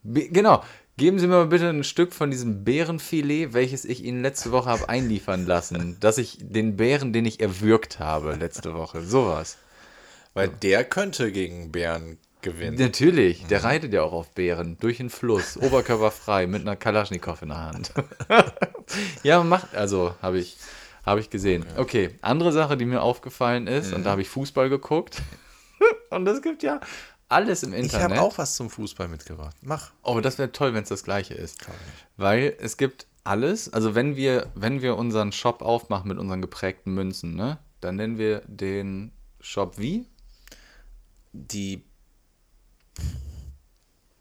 [0.04, 0.64] Be genau.
[0.98, 4.70] Geben Sie mir mal bitte ein Stück von diesem Bärenfilet, welches ich Ihnen letzte Woche
[4.70, 5.96] habe einliefern lassen.
[6.00, 9.04] dass ich den Bären, den ich erwürgt habe letzte Woche.
[9.04, 9.58] Sowas.
[10.34, 12.78] Weil der könnte gegen Bären gewinnen.
[12.78, 17.50] Natürlich, der reitet ja auch auf Bären durch den Fluss, oberkörperfrei, mit einer Kalaschnikow in
[17.50, 17.94] der Hand.
[19.24, 20.58] ja, macht, also habe ich,
[21.06, 21.66] Habe ich gesehen.
[21.78, 25.22] Okay, andere Sache, die mir aufgefallen ist, und da habe ich Fußball geguckt.
[26.10, 26.82] und es gibt ja
[27.30, 28.12] alles im Ich Internet.
[28.12, 29.56] habe auch was zum Fußball mitgebracht.
[29.62, 29.92] Mach.
[30.04, 31.62] Oh, das wäre toll, wenn es das gleiche ist.
[31.62, 31.68] Ich.
[32.18, 36.94] Weil es gibt alles, also wenn wir, wenn wir unseren Shop aufmachen mit unseren geprägten
[36.94, 40.06] Münzen, ne, dann nennen wir den Shop wie?
[41.34, 41.84] Die.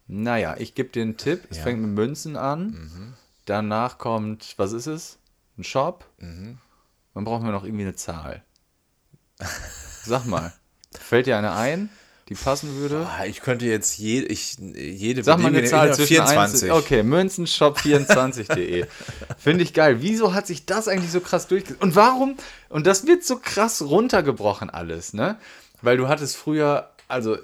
[0.07, 1.43] Naja, ich gebe dir einen Tipp.
[1.49, 1.63] Es Ja.
[1.63, 3.15] fängt mit Münzen an.
[3.45, 5.17] Danach kommt, was ist es?
[5.57, 6.05] Ein Shop.
[6.19, 8.43] Dann brauchen wir noch irgendwie eine Zahl.
[10.03, 10.53] Sag mal,
[10.97, 11.89] fällt dir eine ein,
[12.29, 13.07] die passen würde?
[13.07, 16.71] Ah, ich könnte jetzt je, ich, jede Sag mal eine Zahl zwischen 24.
[16.71, 18.85] Okay, münzenshop24.de.
[19.37, 20.01] Finde ich geil.
[20.01, 21.81] Wieso hat sich das eigentlich so krass durchgesetzt?
[21.81, 22.37] Und warum?
[22.69, 25.37] Und das wird so krass runtergebrochen alles, ne?
[25.81, 27.37] Weil du hattest früher, also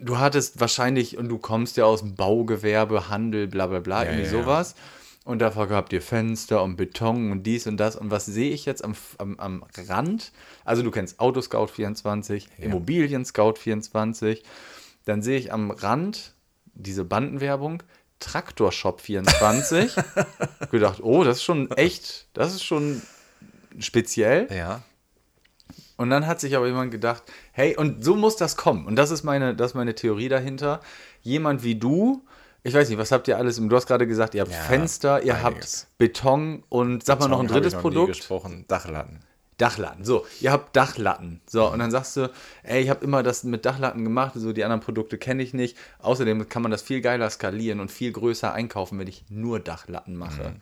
[0.00, 4.24] du hattest wahrscheinlich, und du kommst ja aus dem Baugewerbe, Handel, bla bla bla, irgendwie
[4.24, 4.42] ja, ja.
[4.42, 4.74] sowas.
[5.24, 7.94] Und da vergabt ihr Fenster und Beton und dies und das.
[7.94, 10.32] Und was sehe ich jetzt am, am, am Rand?
[10.64, 14.42] Also du kennst Autoscout24, Immobilien Scout24.
[15.04, 16.34] Dann sehe ich am Rand
[16.74, 17.82] diese Bandenwerbung,
[18.22, 20.02] Traktorshop24.
[20.70, 23.02] gedacht, oh, das ist schon echt, das ist schon
[23.78, 24.48] speziell.
[24.50, 24.82] Ja.
[26.00, 28.86] Und dann hat sich aber jemand gedacht, hey, und so muss das kommen.
[28.86, 30.80] Und das ist meine, das ist meine Theorie dahinter.
[31.20, 32.24] Jemand wie du,
[32.62, 33.56] ich weiß nicht, was habt ihr alles?
[33.56, 35.82] Du hast gerade gesagt, ihr habt Ja, Fenster, ihr einiges.
[35.82, 38.08] habt Beton und sag mal noch ein Beton drittes ich noch Produkt.
[38.16, 38.64] gesprochen.
[38.66, 39.20] Dachlatten.
[39.58, 40.04] Dachlatten.
[40.06, 41.42] So, ihr habt Dachlatten.
[41.46, 42.30] So, und dann sagst du,
[42.62, 45.76] ey, ich habe immer das mit Dachlatten gemacht, so die anderen Produkte kenne ich nicht.
[45.98, 50.16] Außerdem kann man das viel geiler skalieren und viel größer einkaufen, wenn ich nur Dachlatten
[50.16, 50.54] mache.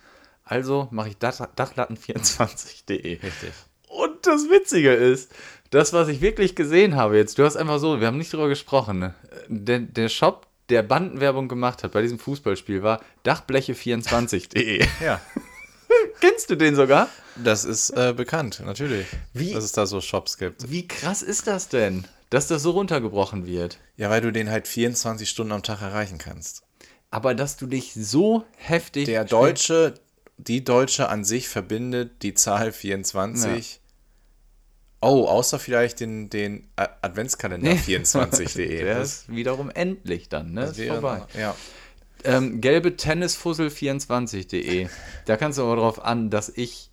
[0.42, 3.20] Also mache ich Dach Dachlatten24.de.
[3.22, 3.52] Richtig.
[3.88, 5.30] Und das Witzige ist,
[5.70, 8.48] das, was ich wirklich gesehen habe jetzt, du hast einfach so, wir haben nicht drüber
[8.48, 9.14] gesprochen, ne?
[9.48, 14.86] der, der Shop, der Bandenwerbung gemacht hat bei diesem Fußballspiel, war Dachbleche24.de.
[15.04, 15.20] Ja.
[16.20, 17.08] Kennst du den sogar?
[17.36, 19.06] Das ist äh, bekannt, natürlich.
[19.32, 20.70] Wie- Dass es da so Shops gibt.
[20.70, 23.78] Wie krass ist das denn, dass das so runtergebrochen wird?
[23.96, 26.62] Ja, weil du den halt 24 Stunden am Tag erreichen kannst.
[27.10, 29.06] Aber dass du dich so heftig.
[29.06, 29.94] Der Deutsche,
[30.38, 33.80] die Deutsche an sich verbindet die Zahl 24.
[35.00, 38.78] Oh, außer vielleicht den, den A- Adventskalender 24.de.
[38.84, 40.62] Der ist wiederum endlich dann, ne?
[40.62, 41.22] das Ist vorbei.
[41.38, 41.54] Ja.
[42.24, 44.88] Ähm, gelbe Tennisfussel24.de.
[45.26, 46.90] Da kannst du aber darauf an, dass ich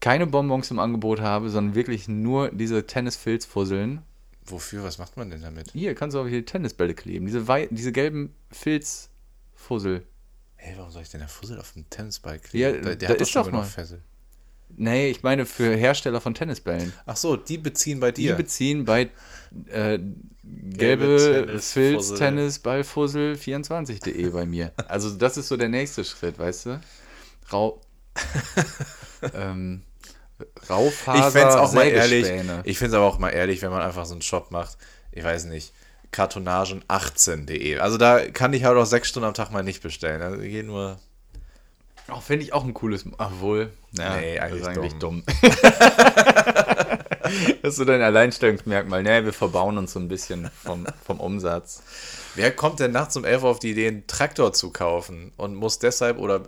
[0.00, 4.02] keine Bonbons im Angebot habe, sondern wirklich nur diese Tennisfilzfusseln.
[4.44, 4.84] Wofür?
[4.84, 5.70] Was macht man denn damit?
[5.72, 7.24] Hier kannst du aber hier Tennisbälle kleben.
[7.24, 10.06] Diese, wei diese gelben Filzfussel.
[10.64, 12.84] Hey, warum soll ich denn der Fussel auf dem Tennisball Ja, kleben?
[12.84, 13.66] der, der da hat doch ist doch genug mal.
[13.66, 14.00] Fessel.
[14.76, 16.90] Nee, ich meine für Hersteller von Tennisbällen.
[17.04, 18.34] Ach so, die beziehen bei Die dir.
[18.34, 19.10] beziehen bei
[19.66, 19.98] äh,
[20.42, 22.16] gelbe Tennisfussel.
[22.16, 24.72] Filz-Tennisballfussel24.de bei mir.
[24.88, 26.80] Also das ist so der nächste Schritt, weißt du?
[27.52, 27.82] Rau
[29.34, 29.82] ähm,
[30.70, 32.26] Raufaser ich fände es auch mal ehrlich,
[32.64, 34.78] ich finde es aber auch mal ehrlich, wenn man einfach so einen Shop macht,
[35.12, 35.74] ich weiß nicht,
[36.14, 37.78] kartonagen18.de.
[37.78, 40.22] Also da kann ich halt auch sechs Stunden am Tag mal nicht bestellen.
[40.22, 40.98] Also geht nur.
[42.08, 45.22] Auch finde ich auch ein cooles, obwohl, ja, Nee, eigentlich eigentlich dumm.
[47.62, 49.02] das ist so dein Alleinstellungsmerkmal.
[49.02, 51.82] Nee, wir verbauen uns so ein bisschen vom, vom Umsatz.
[52.34, 55.54] Wer kommt denn nachts um 11 Uhr auf die Idee, einen Traktor zu kaufen und
[55.54, 56.42] muss deshalb oder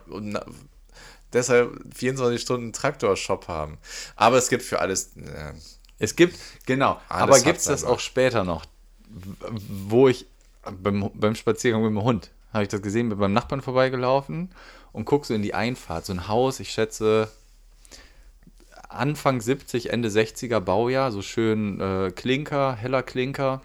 [1.32, 3.78] deshalb 24 Stunden einen Traktorshop haben?
[4.14, 5.16] Aber es gibt für alles.
[5.16, 5.52] äh,
[5.98, 8.66] Es gibt, genau, Alles aber gibt es das auch später noch,
[9.68, 10.26] wo ich
[10.82, 14.50] beim, beim Spaziergang mit dem Hund, habe ich das gesehen, bin beim Nachbarn vorbeigelaufen
[14.92, 17.28] und gucke so in die Einfahrt, so ein Haus, ich schätze
[18.88, 23.62] Anfang 70, Ende 60er Baujahr, so schön äh, Klinker, heller Klinker.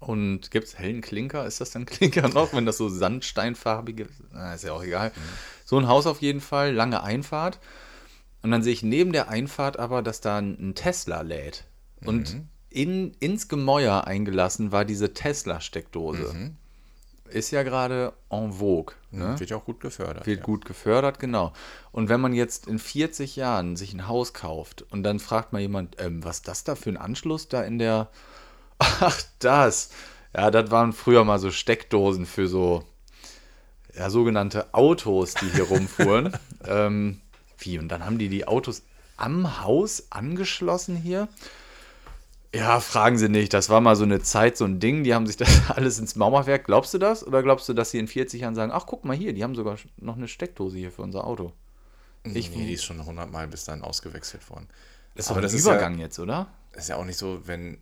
[0.00, 1.46] Und gibt es hellen Klinker?
[1.46, 5.12] Ist das dann Klinker noch, wenn das so sandsteinfarbige Na, ist ja auch egal.
[5.64, 7.58] So ein Haus auf jeden Fall, lange Einfahrt.
[8.42, 11.64] Und dann sehe ich neben der Einfahrt aber, dass da ein ein Tesla lädt.
[12.04, 12.36] Und
[12.74, 16.52] in, ins Gemäuer eingelassen war diese Tesla-Steckdose.
[17.28, 18.94] Ist ja gerade en vogue.
[19.12, 19.38] Ne?
[19.38, 20.26] Wird ja auch gut gefördert.
[20.26, 20.44] Wird ja.
[20.44, 21.52] gut gefördert, genau.
[21.92, 25.60] Und wenn man jetzt in 40 Jahren sich ein Haus kauft und dann fragt mal
[25.60, 28.08] jemand, ähm, was ist das da für ein Anschluss da in der.
[28.78, 29.90] Ach, das.
[30.36, 32.82] Ja, das waren früher mal so Steckdosen für so
[33.96, 36.36] ja, sogenannte Autos, die hier rumfuhren.
[36.66, 37.20] ähm,
[37.58, 37.78] wie?
[37.78, 38.82] Und dann haben die die Autos
[39.16, 41.28] am Haus angeschlossen hier?
[42.54, 43.52] Ja, fragen Sie nicht.
[43.52, 45.02] Das war mal so eine Zeit, so ein Ding.
[45.04, 46.64] Die haben sich das alles ins Mauerwerk.
[46.64, 47.26] Glaubst du das?
[47.26, 49.54] Oder glaubst du, dass sie in 40 Jahren sagen, ach, guck mal hier, die haben
[49.54, 51.52] sogar noch eine Steckdose hier für unser Auto?
[52.22, 54.68] Ich, nee, die ist schon 100 Mal bis dann ausgewechselt worden.
[55.14, 56.48] ist aber aber ein das ist Übergang jetzt, oder?
[56.72, 57.78] ist ja auch nicht so, wenn.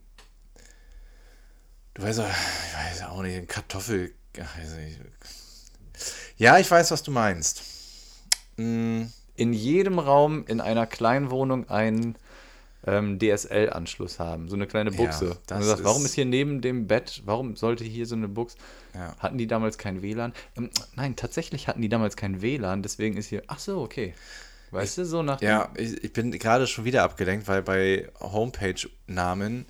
[1.93, 4.13] Du weißt ja, ich weiß auch nicht, ein Kartoffel.
[6.37, 7.61] Ja, ich weiß, was du meinst.
[8.57, 9.03] Mm,
[9.35, 12.15] in jedem Raum in einer kleinen Wohnung einen
[12.85, 14.49] ähm, DSL-Anschluss haben.
[14.49, 15.31] So eine kleine Buchse.
[15.31, 18.27] und das du sagst, warum ist- hier neben dem Bett, warum sollte hier so eine
[18.27, 18.57] Buchse?
[18.93, 19.15] Ja.
[19.19, 20.33] Hatten die damals kein WLAN?
[20.57, 24.13] Ähm, nein, tatsächlich hatten die damals kein WLAN, deswegen ist hier, ach so, okay.
[24.71, 29.65] Weißt du, so nach Ja, ich, ich bin gerade schon wieder abgelenkt, weil bei Homepage-Namen,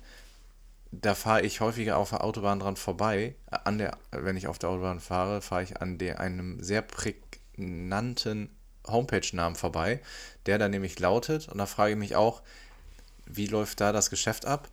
[0.92, 3.34] da fahre ich häufiger auf der Autobahn dran vorbei.
[3.50, 8.48] An der, wenn ich auf der Autobahn fahre, fahre ich an der, einem sehr prägnanten
[8.86, 10.00] Homepage-Namen vorbei,
[10.46, 12.42] der dann nämlich lautet, und da frage ich mich auch,
[13.26, 14.68] wie läuft da das Geschäft ab?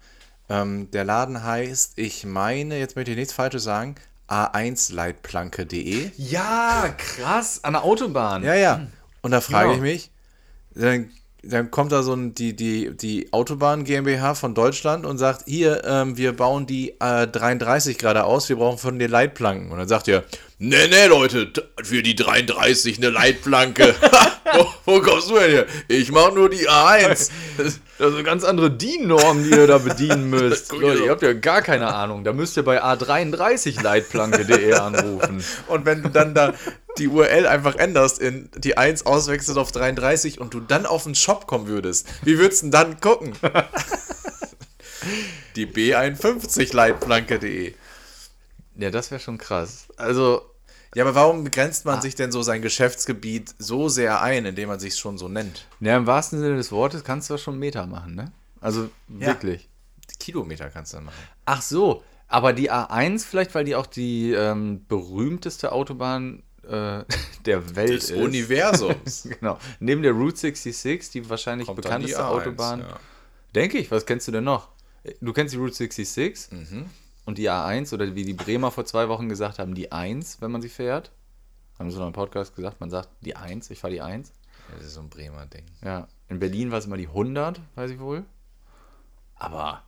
[0.49, 3.95] Ähm, der Laden heißt, ich meine, jetzt möchte ich nichts Falsches sagen,
[4.28, 6.12] a1leitplanke.de.
[6.18, 8.43] Ja, krass, an der Autobahn.
[8.43, 8.88] Ja, ja.
[9.22, 9.76] Und da frage Ja.
[9.76, 10.12] ich mich,
[10.74, 11.10] dann,
[11.43, 15.84] dann kommt da so ein, die, die, die Autobahn GmbH von Deutschland und sagt, hier,
[15.86, 19.72] ähm, wir bauen die äh, 33 gerade aus, wir brauchen von den Leitplanken.
[19.72, 20.24] Und dann sagt ihr,
[20.60, 21.52] nee, nee, Leute,
[21.84, 23.95] für die 33 eine Leitplanke.
[24.54, 25.68] wo, wo kommst du denn hier?
[25.88, 27.30] Ich mach nur die A1.
[27.58, 30.72] Das sind ganz andere DIN-Normen, die ihr da bedienen müsst.
[30.72, 32.24] Leute, ihr habt ja gar keine Ahnung.
[32.24, 35.43] Da müsst ihr bei a33leitplanke.de anrufen.
[35.68, 36.56] Und wenn du dann da
[36.97, 41.16] die URL einfach änderst, in die 1 auswechselst auf 33 und du dann auf den
[41.16, 43.32] Shop kommen würdest, wie würdest du denn dann gucken?
[45.56, 47.76] die B51leitplanke.de.
[48.78, 49.86] Ja, das wäre schon krass.
[49.97, 50.51] Also,
[50.94, 54.80] Ja, aber warum begrenzt man sich denn so sein Geschäftsgebiet so sehr ein, indem man
[54.80, 55.68] sich schon so nennt?
[55.80, 58.32] ja, im wahrsten Sinne des Wortes kannst du ja schon Meter machen, ne?
[58.60, 59.70] Also, wirklich.
[60.20, 61.18] Kilometer kannst du dann machen.
[61.46, 67.04] Ach so, aber die A1 vielleicht, weil die auch die ähm, berühmteste Autobahn äh,
[67.46, 68.18] der Welt Des ist.
[68.22, 69.28] Universums.
[69.39, 69.58] Genau.
[69.80, 72.80] Neben der Route 66, die wahrscheinlich Kommt dann die bekannteste A1, Autobahn.
[72.82, 73.00] ja.
[73.56, 74.68] Denke ich, was kennst du denn noch?
[75.22, 76.86] Du kennst die Route 66 Mhm.
[77.26, 80.51] Und die A1 oder wie die Bremer vor zwei Wochen gesagt haben, die 1, wenn
[80.51, 81.11] man sie fährt.
[81.78, 84.32] Haben sie noch im Podcast gesagt, man sagt die 1, ich fahre die 1.
[84.76, 85.65] Das ist so ein Bremer Ding.
[85.84, 88.24] Ja, in Berlin war es immer die 100, weiß ich wohl.
[89.36, 89.84] Aber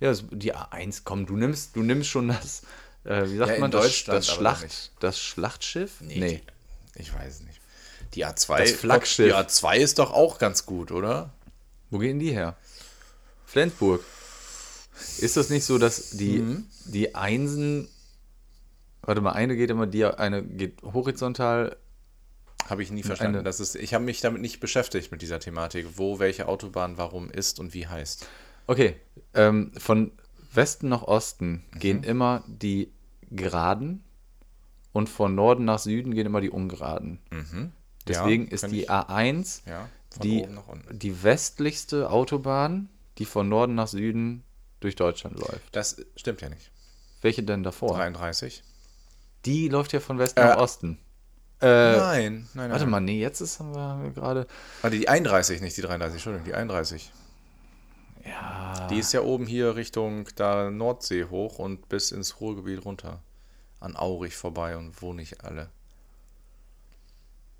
[0.00, 2.62] ja, die A1, komm, du nimmst, du nimmst schon das,
[3.04, 6.00] äh, wie sagt Ja, man, das, das, Schlacht, das Schlachtschiff?
[6.00, 6.42] Nee.
[6.94, 7.60] Ich weiß nicht.
[8.14, 8.58] Die A2.
[8.58, 9.26] Das Flaggschiff.
[9.26, 11.30] Die A2 ist doch auch ganz gut, oder?
[11.90, 12.56] Wo gehen die her?
[13.44, 14.02] Flensburg.
[15.18, 16.64] Ist das nicht so, dass die, Mhm.
[16.86, 17.88] die Einsen.
[19.02, 21.76] Warte mal, eine geht immer, die eine geht horizontal.
[22.68, 23.36] Habe ich nie verstanden.
[23.36, 26.96] Eine- Das ist, ich habe mich damit nicht beschäftigt mit dieser Thematik, wo welche Autobahn
[26.98, 28.26] warum ist und wie heißt.
[28.66, 28.96] Okay,
[29.34, 30.10] ähm, von
[30.52, 31.78] Westen nach Osten Mhm.
[31.78, 32.90] gehen immer die
[33.30, 34.02] Geraden
[34.92, 37.20] und von Norden nach Süden gehen immer die Ungeraden.
[38.08, 38.48] Deswegen Mhm.
[38.48, 39.88] Ja, ist die ich- A1 Ja,
[40.22, 40.46] die,
[40.90, 42.88] die westlichste Autobahn,
[43.18, 44.42] die von Norden nach Süden
[44.80, 45.62] durch Deutschland läuft.
[45.72, 46.70] Das stimmt ja nicht.
[47.22, 47.96] Welche denn davor?
[47.96, 48.62] 33.
[49.44, 50.98] Die läuft ja von Westen Äh, nach Osten.
[51.60, 52.70] Äh, nein, nein, nein.
[52.70, 54.46] Warte mal, nee, jetzt ist, haben wir, gerade.
[54.82, 57.10] Warte, die 31, nicht die 33, Entschuldigung, die 31.
[58.24, 58.88] Ja.
[58.90, 63.22] Die ist ja oben hier Richtung da Nordsee hoch und bis ins Ruhrgebiet runter.
[63.80, 65.70] An Aurich vorbei und wo nicht alle.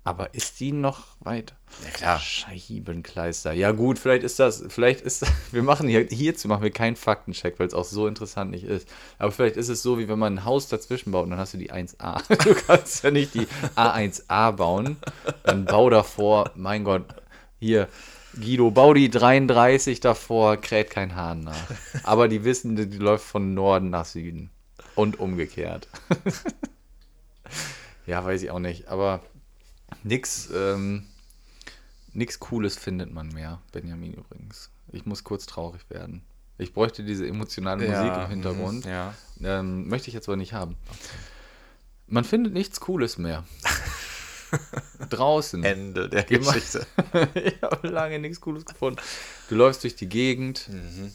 [0.07, 1.53] Aber ist die noch weit?
[1.83, 2.19] Ja, klar.
[2.21, 3.51] Scheibenkleister.
[3.51, 7.59] Ja, gut, vielleicht ist das, vielleicht ist wir machen hier, hierzu machen wir keinen Faktencheck,
[7.59, 8.87] weil es auch so interessant nicht ist.
[9.17, 11.55] Aber vielleicht ist es so, wie wenn man ein Haus dazwischen baut und dann hast
[11.55, 12.21] du die 1a.
[12.41, 14.95] Du kannst ja nicht die A1a bauen.
[15.43, 17.03] Dann bau davor, mein Gott,
[17.59, 17.89] hier,
[18.33, 21.67] Guido, bau die 33 davor, kräht kein Hahn nach.
[22.03, 24.51] Aber die wissen, die, die läuft von Norden nach Süden.
[24.95, 25.89] Und umgekehrt.
[28.05, 28.87] ja, weiß ich auch nicht.
[28.87, 29.21] Aber
[30.03, 31.05] nix, ähm,
[32.13, 34.69] nix Cooles findet man mehr, Benjamin übrigens.
[34.91, 36.21] Ich muss kurz traurig werden.
[36.57, 38.85] Ich bräuchte diese emotionale Musik im Hintergrund.
[38.85, 39.13] mhm, Ja.
[39.41, 40.75] Ähm, möchte ich jetzt aber nicht haben.
[42.07, 43.43] Man findet nichts Cooles mehr.
[45.09, 45.63] Draußen.
[45.63, 46.85] Ende der Geh Geschichte.
[47.35, 48.99] ich habe lange nichts Cooles gefunden.
[49.49, 51.11] Du läufst durch die Gegend Mhm.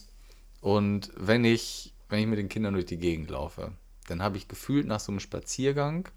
[0.61, 3.73] und wenn ich, wenn ich mit den Kindern durch die Gegend laufe,
[4.07, 6.09] dann habe ich gefühlt nach so einem Spaziergang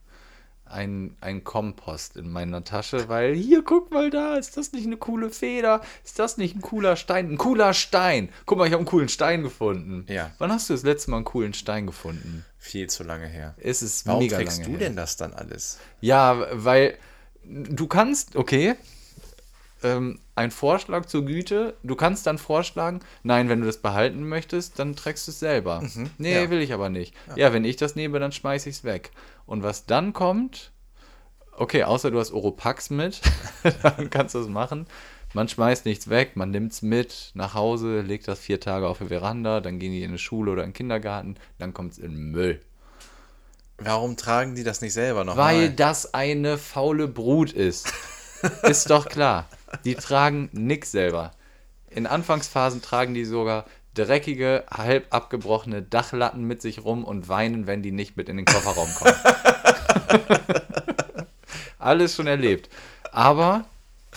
[0.66, 4.98] ein, ein Kompost in meiner Tasche, weil hier, guck mal da, ist das nicht eine
[4.98, 5.82] coole Feder?
[6.04, 7.32] Ist das nicht ein cooler Stein?
[7.32, 8.30] Ein cooler Stein.
[8.46, 10.06] Guck mal, ich habe einen coolen Stein gefunden.
[10.08, 10.32] Ja.
[10.40, 12.46] Wann hast du das letzte Mal einen coolen Stein gefunden?
[12.58, 13.54] Viel zu lange her.
[13.58, 14.80] Es ist Warum mega trägst lange du her.
[14.88, 15.80] denn das dann alles?
[16.02, 16.98] Ja, weil
[17.44, 18.76] du kannst, okay,
[19.86, 24.80] ähm, ein Vorschlag zur Güte, du kannst dann vorschlagen, nein, wenn du das behalten möchtest,
[24.80, 25.84] dann trägst du es selber.
[26.18, 26.50] nee, ja.
[26.50, 27.14] will ich aber nicht.
[27.36, 27.54] Ja.
[27.54, 29.12] wenn ich das nehme, dann schmeiße ich es weg.
[29.46, 30.72] Und was dann kommt,
[31.52, 33.22] okay, außer du hast Oropax mit,
[33.84, 34.88] dann kannst du es machen.
[35.34, 39.00] Man schmeißt nichts weg, man nimmt es mit nach Hause, legt das vier Tage auf
[39.00, 41.98] die Veranda, dann gehen die in eine Schule oder in den Kindergarten, dann kommt es
[42.00, 42.62] in den Müll.
[43.78, 45.76] Warum tragen die das nicht selber noch Weil mal?
[45.76, 47.92] das eine faule Brut ist.
[48.64, 49.50] Ist doch klar.
[49.84, 51.32] Die tragen nix selber.
[51.90, 57.82] In Anfangsphasen tragen die sogar dreckige, halb abgebrochene Dachlatten mit sich rum und weinen, wenn
[57.82, 59.16] die nicht mit in den Kofferraum kommen.
[61.80, 62.70] Alles schon erlebt.
[63.12, 63.66] Aber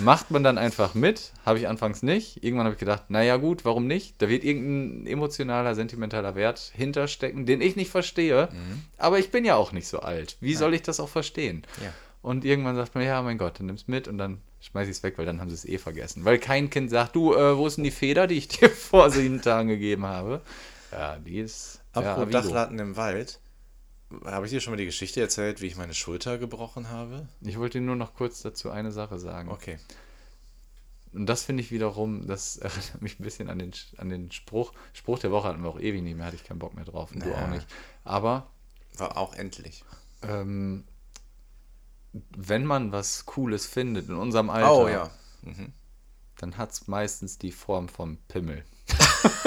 [0.01, 2.43] macht man dann einfach mit, habe ich anfangs nicht.
[2.43, 4.15] Irgendwann habe ich gedacht, naja gut, warum nicht?
[4.19, 8.49] Da wird irgendein emotionaler, sentimentaler Wert hinterstecken, den ich nicht verstehe.
[8.97, 10.37] Aber ich bin ja auch nicht so alt.
[10.41, 11.65] Wie soll ich das auch verstehen?
[11.83, 11.93] Ja.
[12.23, 15.03] Und irgendwann sagt man, ja, mein Gott, dann nimm's mit und dann schmeiß ich es
[15.03, 16.25] weg, weil dann haben sie es eh vergessen.
[16.25, 19.11] Weil kein Kind sagt, du, äh, wo ist denn die Feder, die ich dir vor
[19.11, 20.43] sieben Tagen gegeben habe?
[20.93, 21.81] Ja, die ist.
[21.95, 22.41] ja, Apropos Avigo.
[22.41, 23.41] Dachlatten im Wald.
[24.25, 27.29] Habe ich dir schon mal die Geschichte erzählt, wie ich meine Schulter gebrochen habe?
[27.43, 29.51] Ich wollte dir nur noch kurz dazu eine Sache sagen.
[29.51, 29.79] Okay.
[31.13, 34.73] Und das finde ich wiederum, das erinnert mich ein bisschen an den, an den Spruch.
[34.95, 37.13] Spruch der Woche hatten wir auch ewig nicht mehr, hatte ich keinen Bock mehr drauf.
[37.13, 37.67] Und du auch nicht.
[38.05, 38.51] Aber
[38.97, 39.85] War auch endlich.
[40.23, 40.85] ähm,
[42.37, 45.11] wenn man was Cooles findet in unserem Alter, Oh ja.
[45.43, 45.73] Mhm.
[46.39, 48.65] dann hat es meistens die Form vom Pimmel.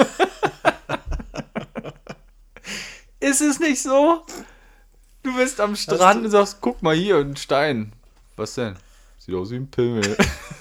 [3.20, 4.24] Ist es nicht so?
[5.22, 7.92] Du bist am Strand und sagst, guck mal hier, ein Stein.
[8.36, 8.76] Was denn?
[9.18, 10.16] Sieht aus wie ein Pimmel.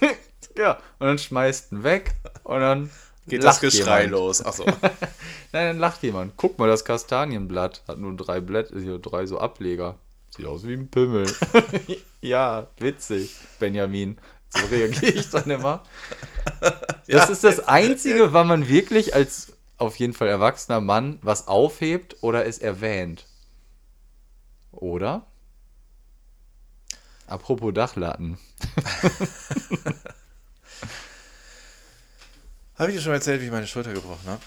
[0.57, 2.91] ja, und dann schmeißt ihn weg und dann
[3.27, 4.11] Geht das lacht Geschrei jemand.
[4.11, 4.45] los.
[4.45, 4.65] Achso.
[5.51, 6.33] Nein, dann lacht jemand.
[6.37, 9.97] Guck mal, das Kastanienblatt hat nur drei Blätter, hier drei so Ableger.
[10.41, 11.31] Sieht aus wie ein Pimmel.
[12.21, 14.17] ja, witzig, Benjamin.
[14.49, 15.83] So reagiere ich dann immer.
[17.07, 22.23] Das ist das Einzige, wann man wirklich als auf jeden Fall erwachsener Mann was aufhebt
[22.23, 23.27] oder es erwähnt.
[24.71, 25.27] Oder?
[27.27, 28.39] Apropos Dachlatten.
[32.79, 34.41] Habe ich dir schon erzählt, wie ich meine Schulter gebrochen habe?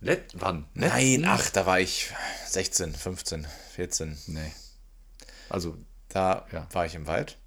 [0.00, 0.66] Let wann?
[0.74, 2.12] Nein, ach, da war ich
[2.48, 4.18] 16, 15, 14.
[4.26, 4.52] Nee.
[5.50, 5.76] Also,
[6.08, 6.66] Da Ja.
[6.72, 7.38] war ich im Wald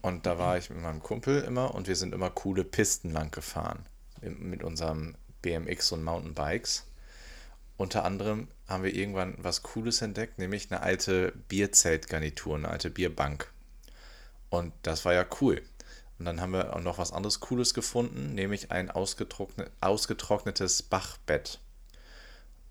[0.00, 3.30] und da war ich mit meinem Kumpel immer und wir sind immer coole Pisten lang
[3.30, 3.84] gefahren
[4.22, 6.86] mit unserem BMX und Mountainbikes.
[7.76, 13.52] Unter anderem haben wir irgendwann was Cooles entdeckt, nämlich eine alte Bierzeltgarnitur, eine alte Bierbank.
[14.48, 15.60] Und das war ja cool.
[16.18, 21.60] Und dann haben wir auch noch was anderes Cooles gefunden, nämlich ein ausgetrocknet, ausgetrocknetes Bachbett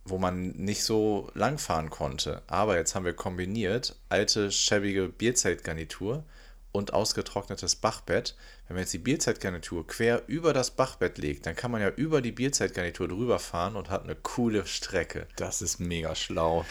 [0.06, 2.44] wo man nicht so lang fahren konnte.
[2.48, 6.24] Aber jetzt haben wir kombiniert alte, schäbige Bierzeltgarnitur
[6.72, 8.36] und ausgetrocknetes Bachbett.
[8.68, 12.22] Wenn man jetzt die Bierzeltgarnitur quer über das Bachbett legt, dann kann man ja über
[12.22, 15.28] die Bierzeltgarnitur drüber fahren und hat eine coole Strecke.
[15.38, 16.66] das ist mega schlau.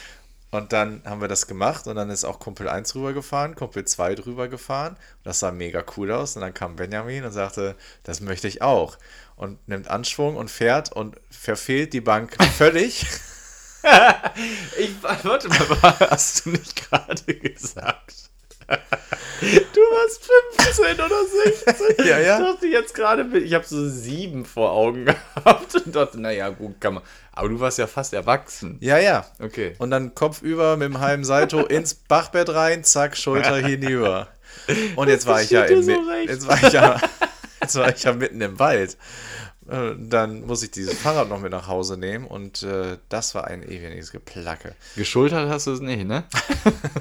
[0.55, 3.85] Und dann haben wir das gemacht und dann ist auch Kumpel 1 drüber gefahren, Kumpel
[3.85, 4.97] 2 drüber gefahren.
[5.25, 6.37] Das sah mega cool aus.
[6.37, 7.75] Und dann kam Benjamin und sagte,
[8.05, 8.97] das möchte ich auch.
[9.35, 13.05] Und nimmt Anschwung und fährt und verfehlt die Bank völlig.
[14.79, 18.31] Ich, warte mal, hast du nicht gerade gesagt?
[18.67, 21.25] Du warst 15 oder
[21.67, 22.07] 16.
[22.07, 22.39] Ja, ja.
[22.39, 26.81] Ich dachte jetzt gerade, ich habe so sieben vor Augen gehabt und dachte, naja, gut,
[26.81, 27.03] kann man.
[27.37, 28.79] Aber du warst ja fast erwachsen.
[28.81, 29.27] Ja, ja.
[29.41, 29.75] Okay.
[29.79, 34.29] Und dann Kopf über mit dem halben Salto ins Bachbett rein, zack, Schulter hinüber.
[34.95, 37.01] Und jetzt war ich ja so jetzt war ich ja,
[37.61, 38.97] jetzt war ich ja mitten im Wald.
[39.69, 43.49] Äh, Dann muss ich dieses Fahrrad noch mit nach Hause nehmen und äh, das war
[43.49, 44.77] ein ewiges Geplacke.
[44.95, 46.25] Geschultert hast du es nicht, ne?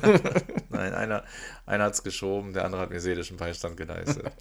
[0.69, 1.23] Nein, einer,
[1.67, 4.31] einer hat es geschoben, der andere hat mir seelischen Beistand geleistet.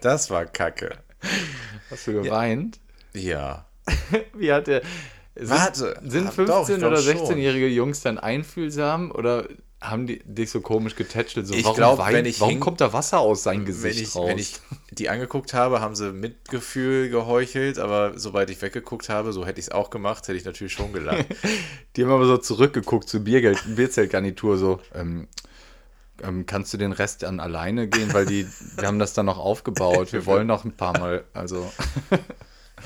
[0.00, 0.96] Das war Kacke.
[1.90, 2.78] Hast du geweint?
[3.12, 3.66] Ja.
[4.34, 4.82] Wie hat der.
[5.36, 7.16] Sind, Warte, Sind ah, doch, ich 15- glaub oder schon.
[7.16, 9.48] 16-jährige Jungs dann einfühlsam oder
[9.80, 11.46] haben die dich so komisch getätschelt?
[11.46, 13.64] So, Ich warum glaub, weint- wenn ich warum hing- kommt da Wasser aus seinem Wenn
[13.66, 14.28] Gesicht ich, raus?
[14.28, 14.54] wenn ich
[14.92, 19.66] die angeguckt habe, haben sie Mitgefühl geheuchelt, aber sobald ich weggeguckt habe, so hätte ich
[19.66, 21.26] es auch gemacht, hätte ich natürlich schon gelacht.
[21.96, 25.26] Die haben aber so zurückgeguckt zur Biergeld, Bierzeltgarnitur, so, ähm,
[26.22, 29.38] ähm, kannst du den Rest dann alleine gehen, weil die, wir haben das dann noch
[29.38, 31.70] aufgebaut, wir wollen noch ein paar Mal, also.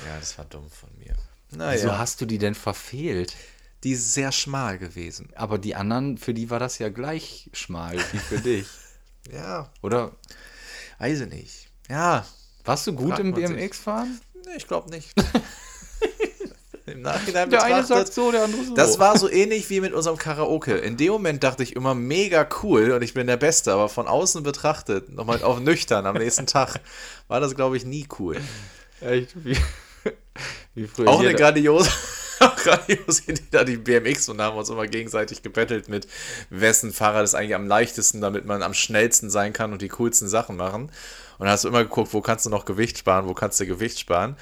[0.07, 1.15] ja, das war dumm von mir.
[1.49, 3.35] Wieso Naja, hast du die denn verfehlt?
[3.83, 5.29] die ist sehr schmal gewesen.
[5.35, 8.67] Aber die anderen, für die war das ja gleich schmal wie für dich.
[9.31, 10.11] Ja, Oder
[10.97, 11.69] weiß ich nicht.
[11.89, 12.25] Ja,
[12.65, 13.33] warst du gut im.
[13.33, 14.19] BMX-Fahren?
[14.45, 15.13] nee, ich glaube nicht.
[16.85, 18.73] Im Nachhinein Der eine sagt so, der andere so.
[18.73, 20.75] Das war so ähnlich wie mit unserem Karaoke.
[20.75, 24.07] In dem Moment dachte ich immer mega cool und ich bin der Beste, aber von
[24.07, 26.79] außen betrachtet, nochmal auf nüchtern am nächsten Tag,
[27.27, 28.41] war das, glaube ich, nie cool.
[29.01, 29.55] Echt, wie,
[30.75, 31.07] wie früher.
[31.07, 31.89] Auch eine grandiose,
[32.39, 36.07] auch grandiose Idee, da die BMX und haben uns immer gegenseitig gebettelt mit,
[36.49, 40.27] wessen Fahrrad ist eigentlich am leichtesten, damit man am schnellsten sein kann und die coolsten
[40.27, 40.83] Sachen machen.
[40.83, 43.65] Und dann hast du immer geguckt, wo kannst du noch Gewicht sparen, wo kannst du
[43.65, 44.35] Gewicht sparen.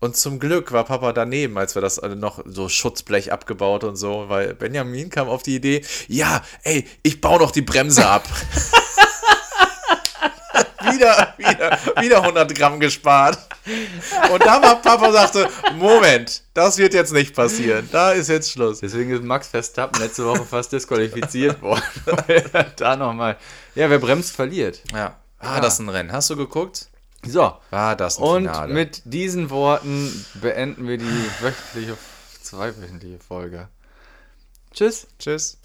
[0.00, 3.96] Und zum Glück war Papa daneben, als wir das alle noch so Schutzblech abgebaut und
[3.96, 8.26] so, weil Benjamin kam auf die Idee, ja, ey, ich baue noch die Bremse ab.
[10.90, 13.38] Wie wieder, wieder, wieder 100 Gramm gespart.
[14.32, 17.88] Und da war Papa sagte, Moment, das wird jetzt nicht passieren.
[17.92, 18.80] Da ist jetzt Schluss.
[18.80, 21.82] Deswegen ist Max Verstappen letzte Woche fast disqualifiziert worden.
[22.76, 23.36] Da nochmal.
[23.74, 24.80] Ja, wer bremst, verliert.
[24.92, 25.16] Ja.
[25.40, 26.12] War das ein Rennen?
[26.12, 26.88] Hast du geguckt?
[27.26, 27.54] So.
[27.70, 28.72] War das ein Und Finale?
[28.72, 31.96] mit diesen Worten beenden wir die wöchentliche,
[32.42, 33.68] zweiwöchentliche Folge.
[34.72, 35.06] Tschüss.
[35.18, 35.58] Tschüss.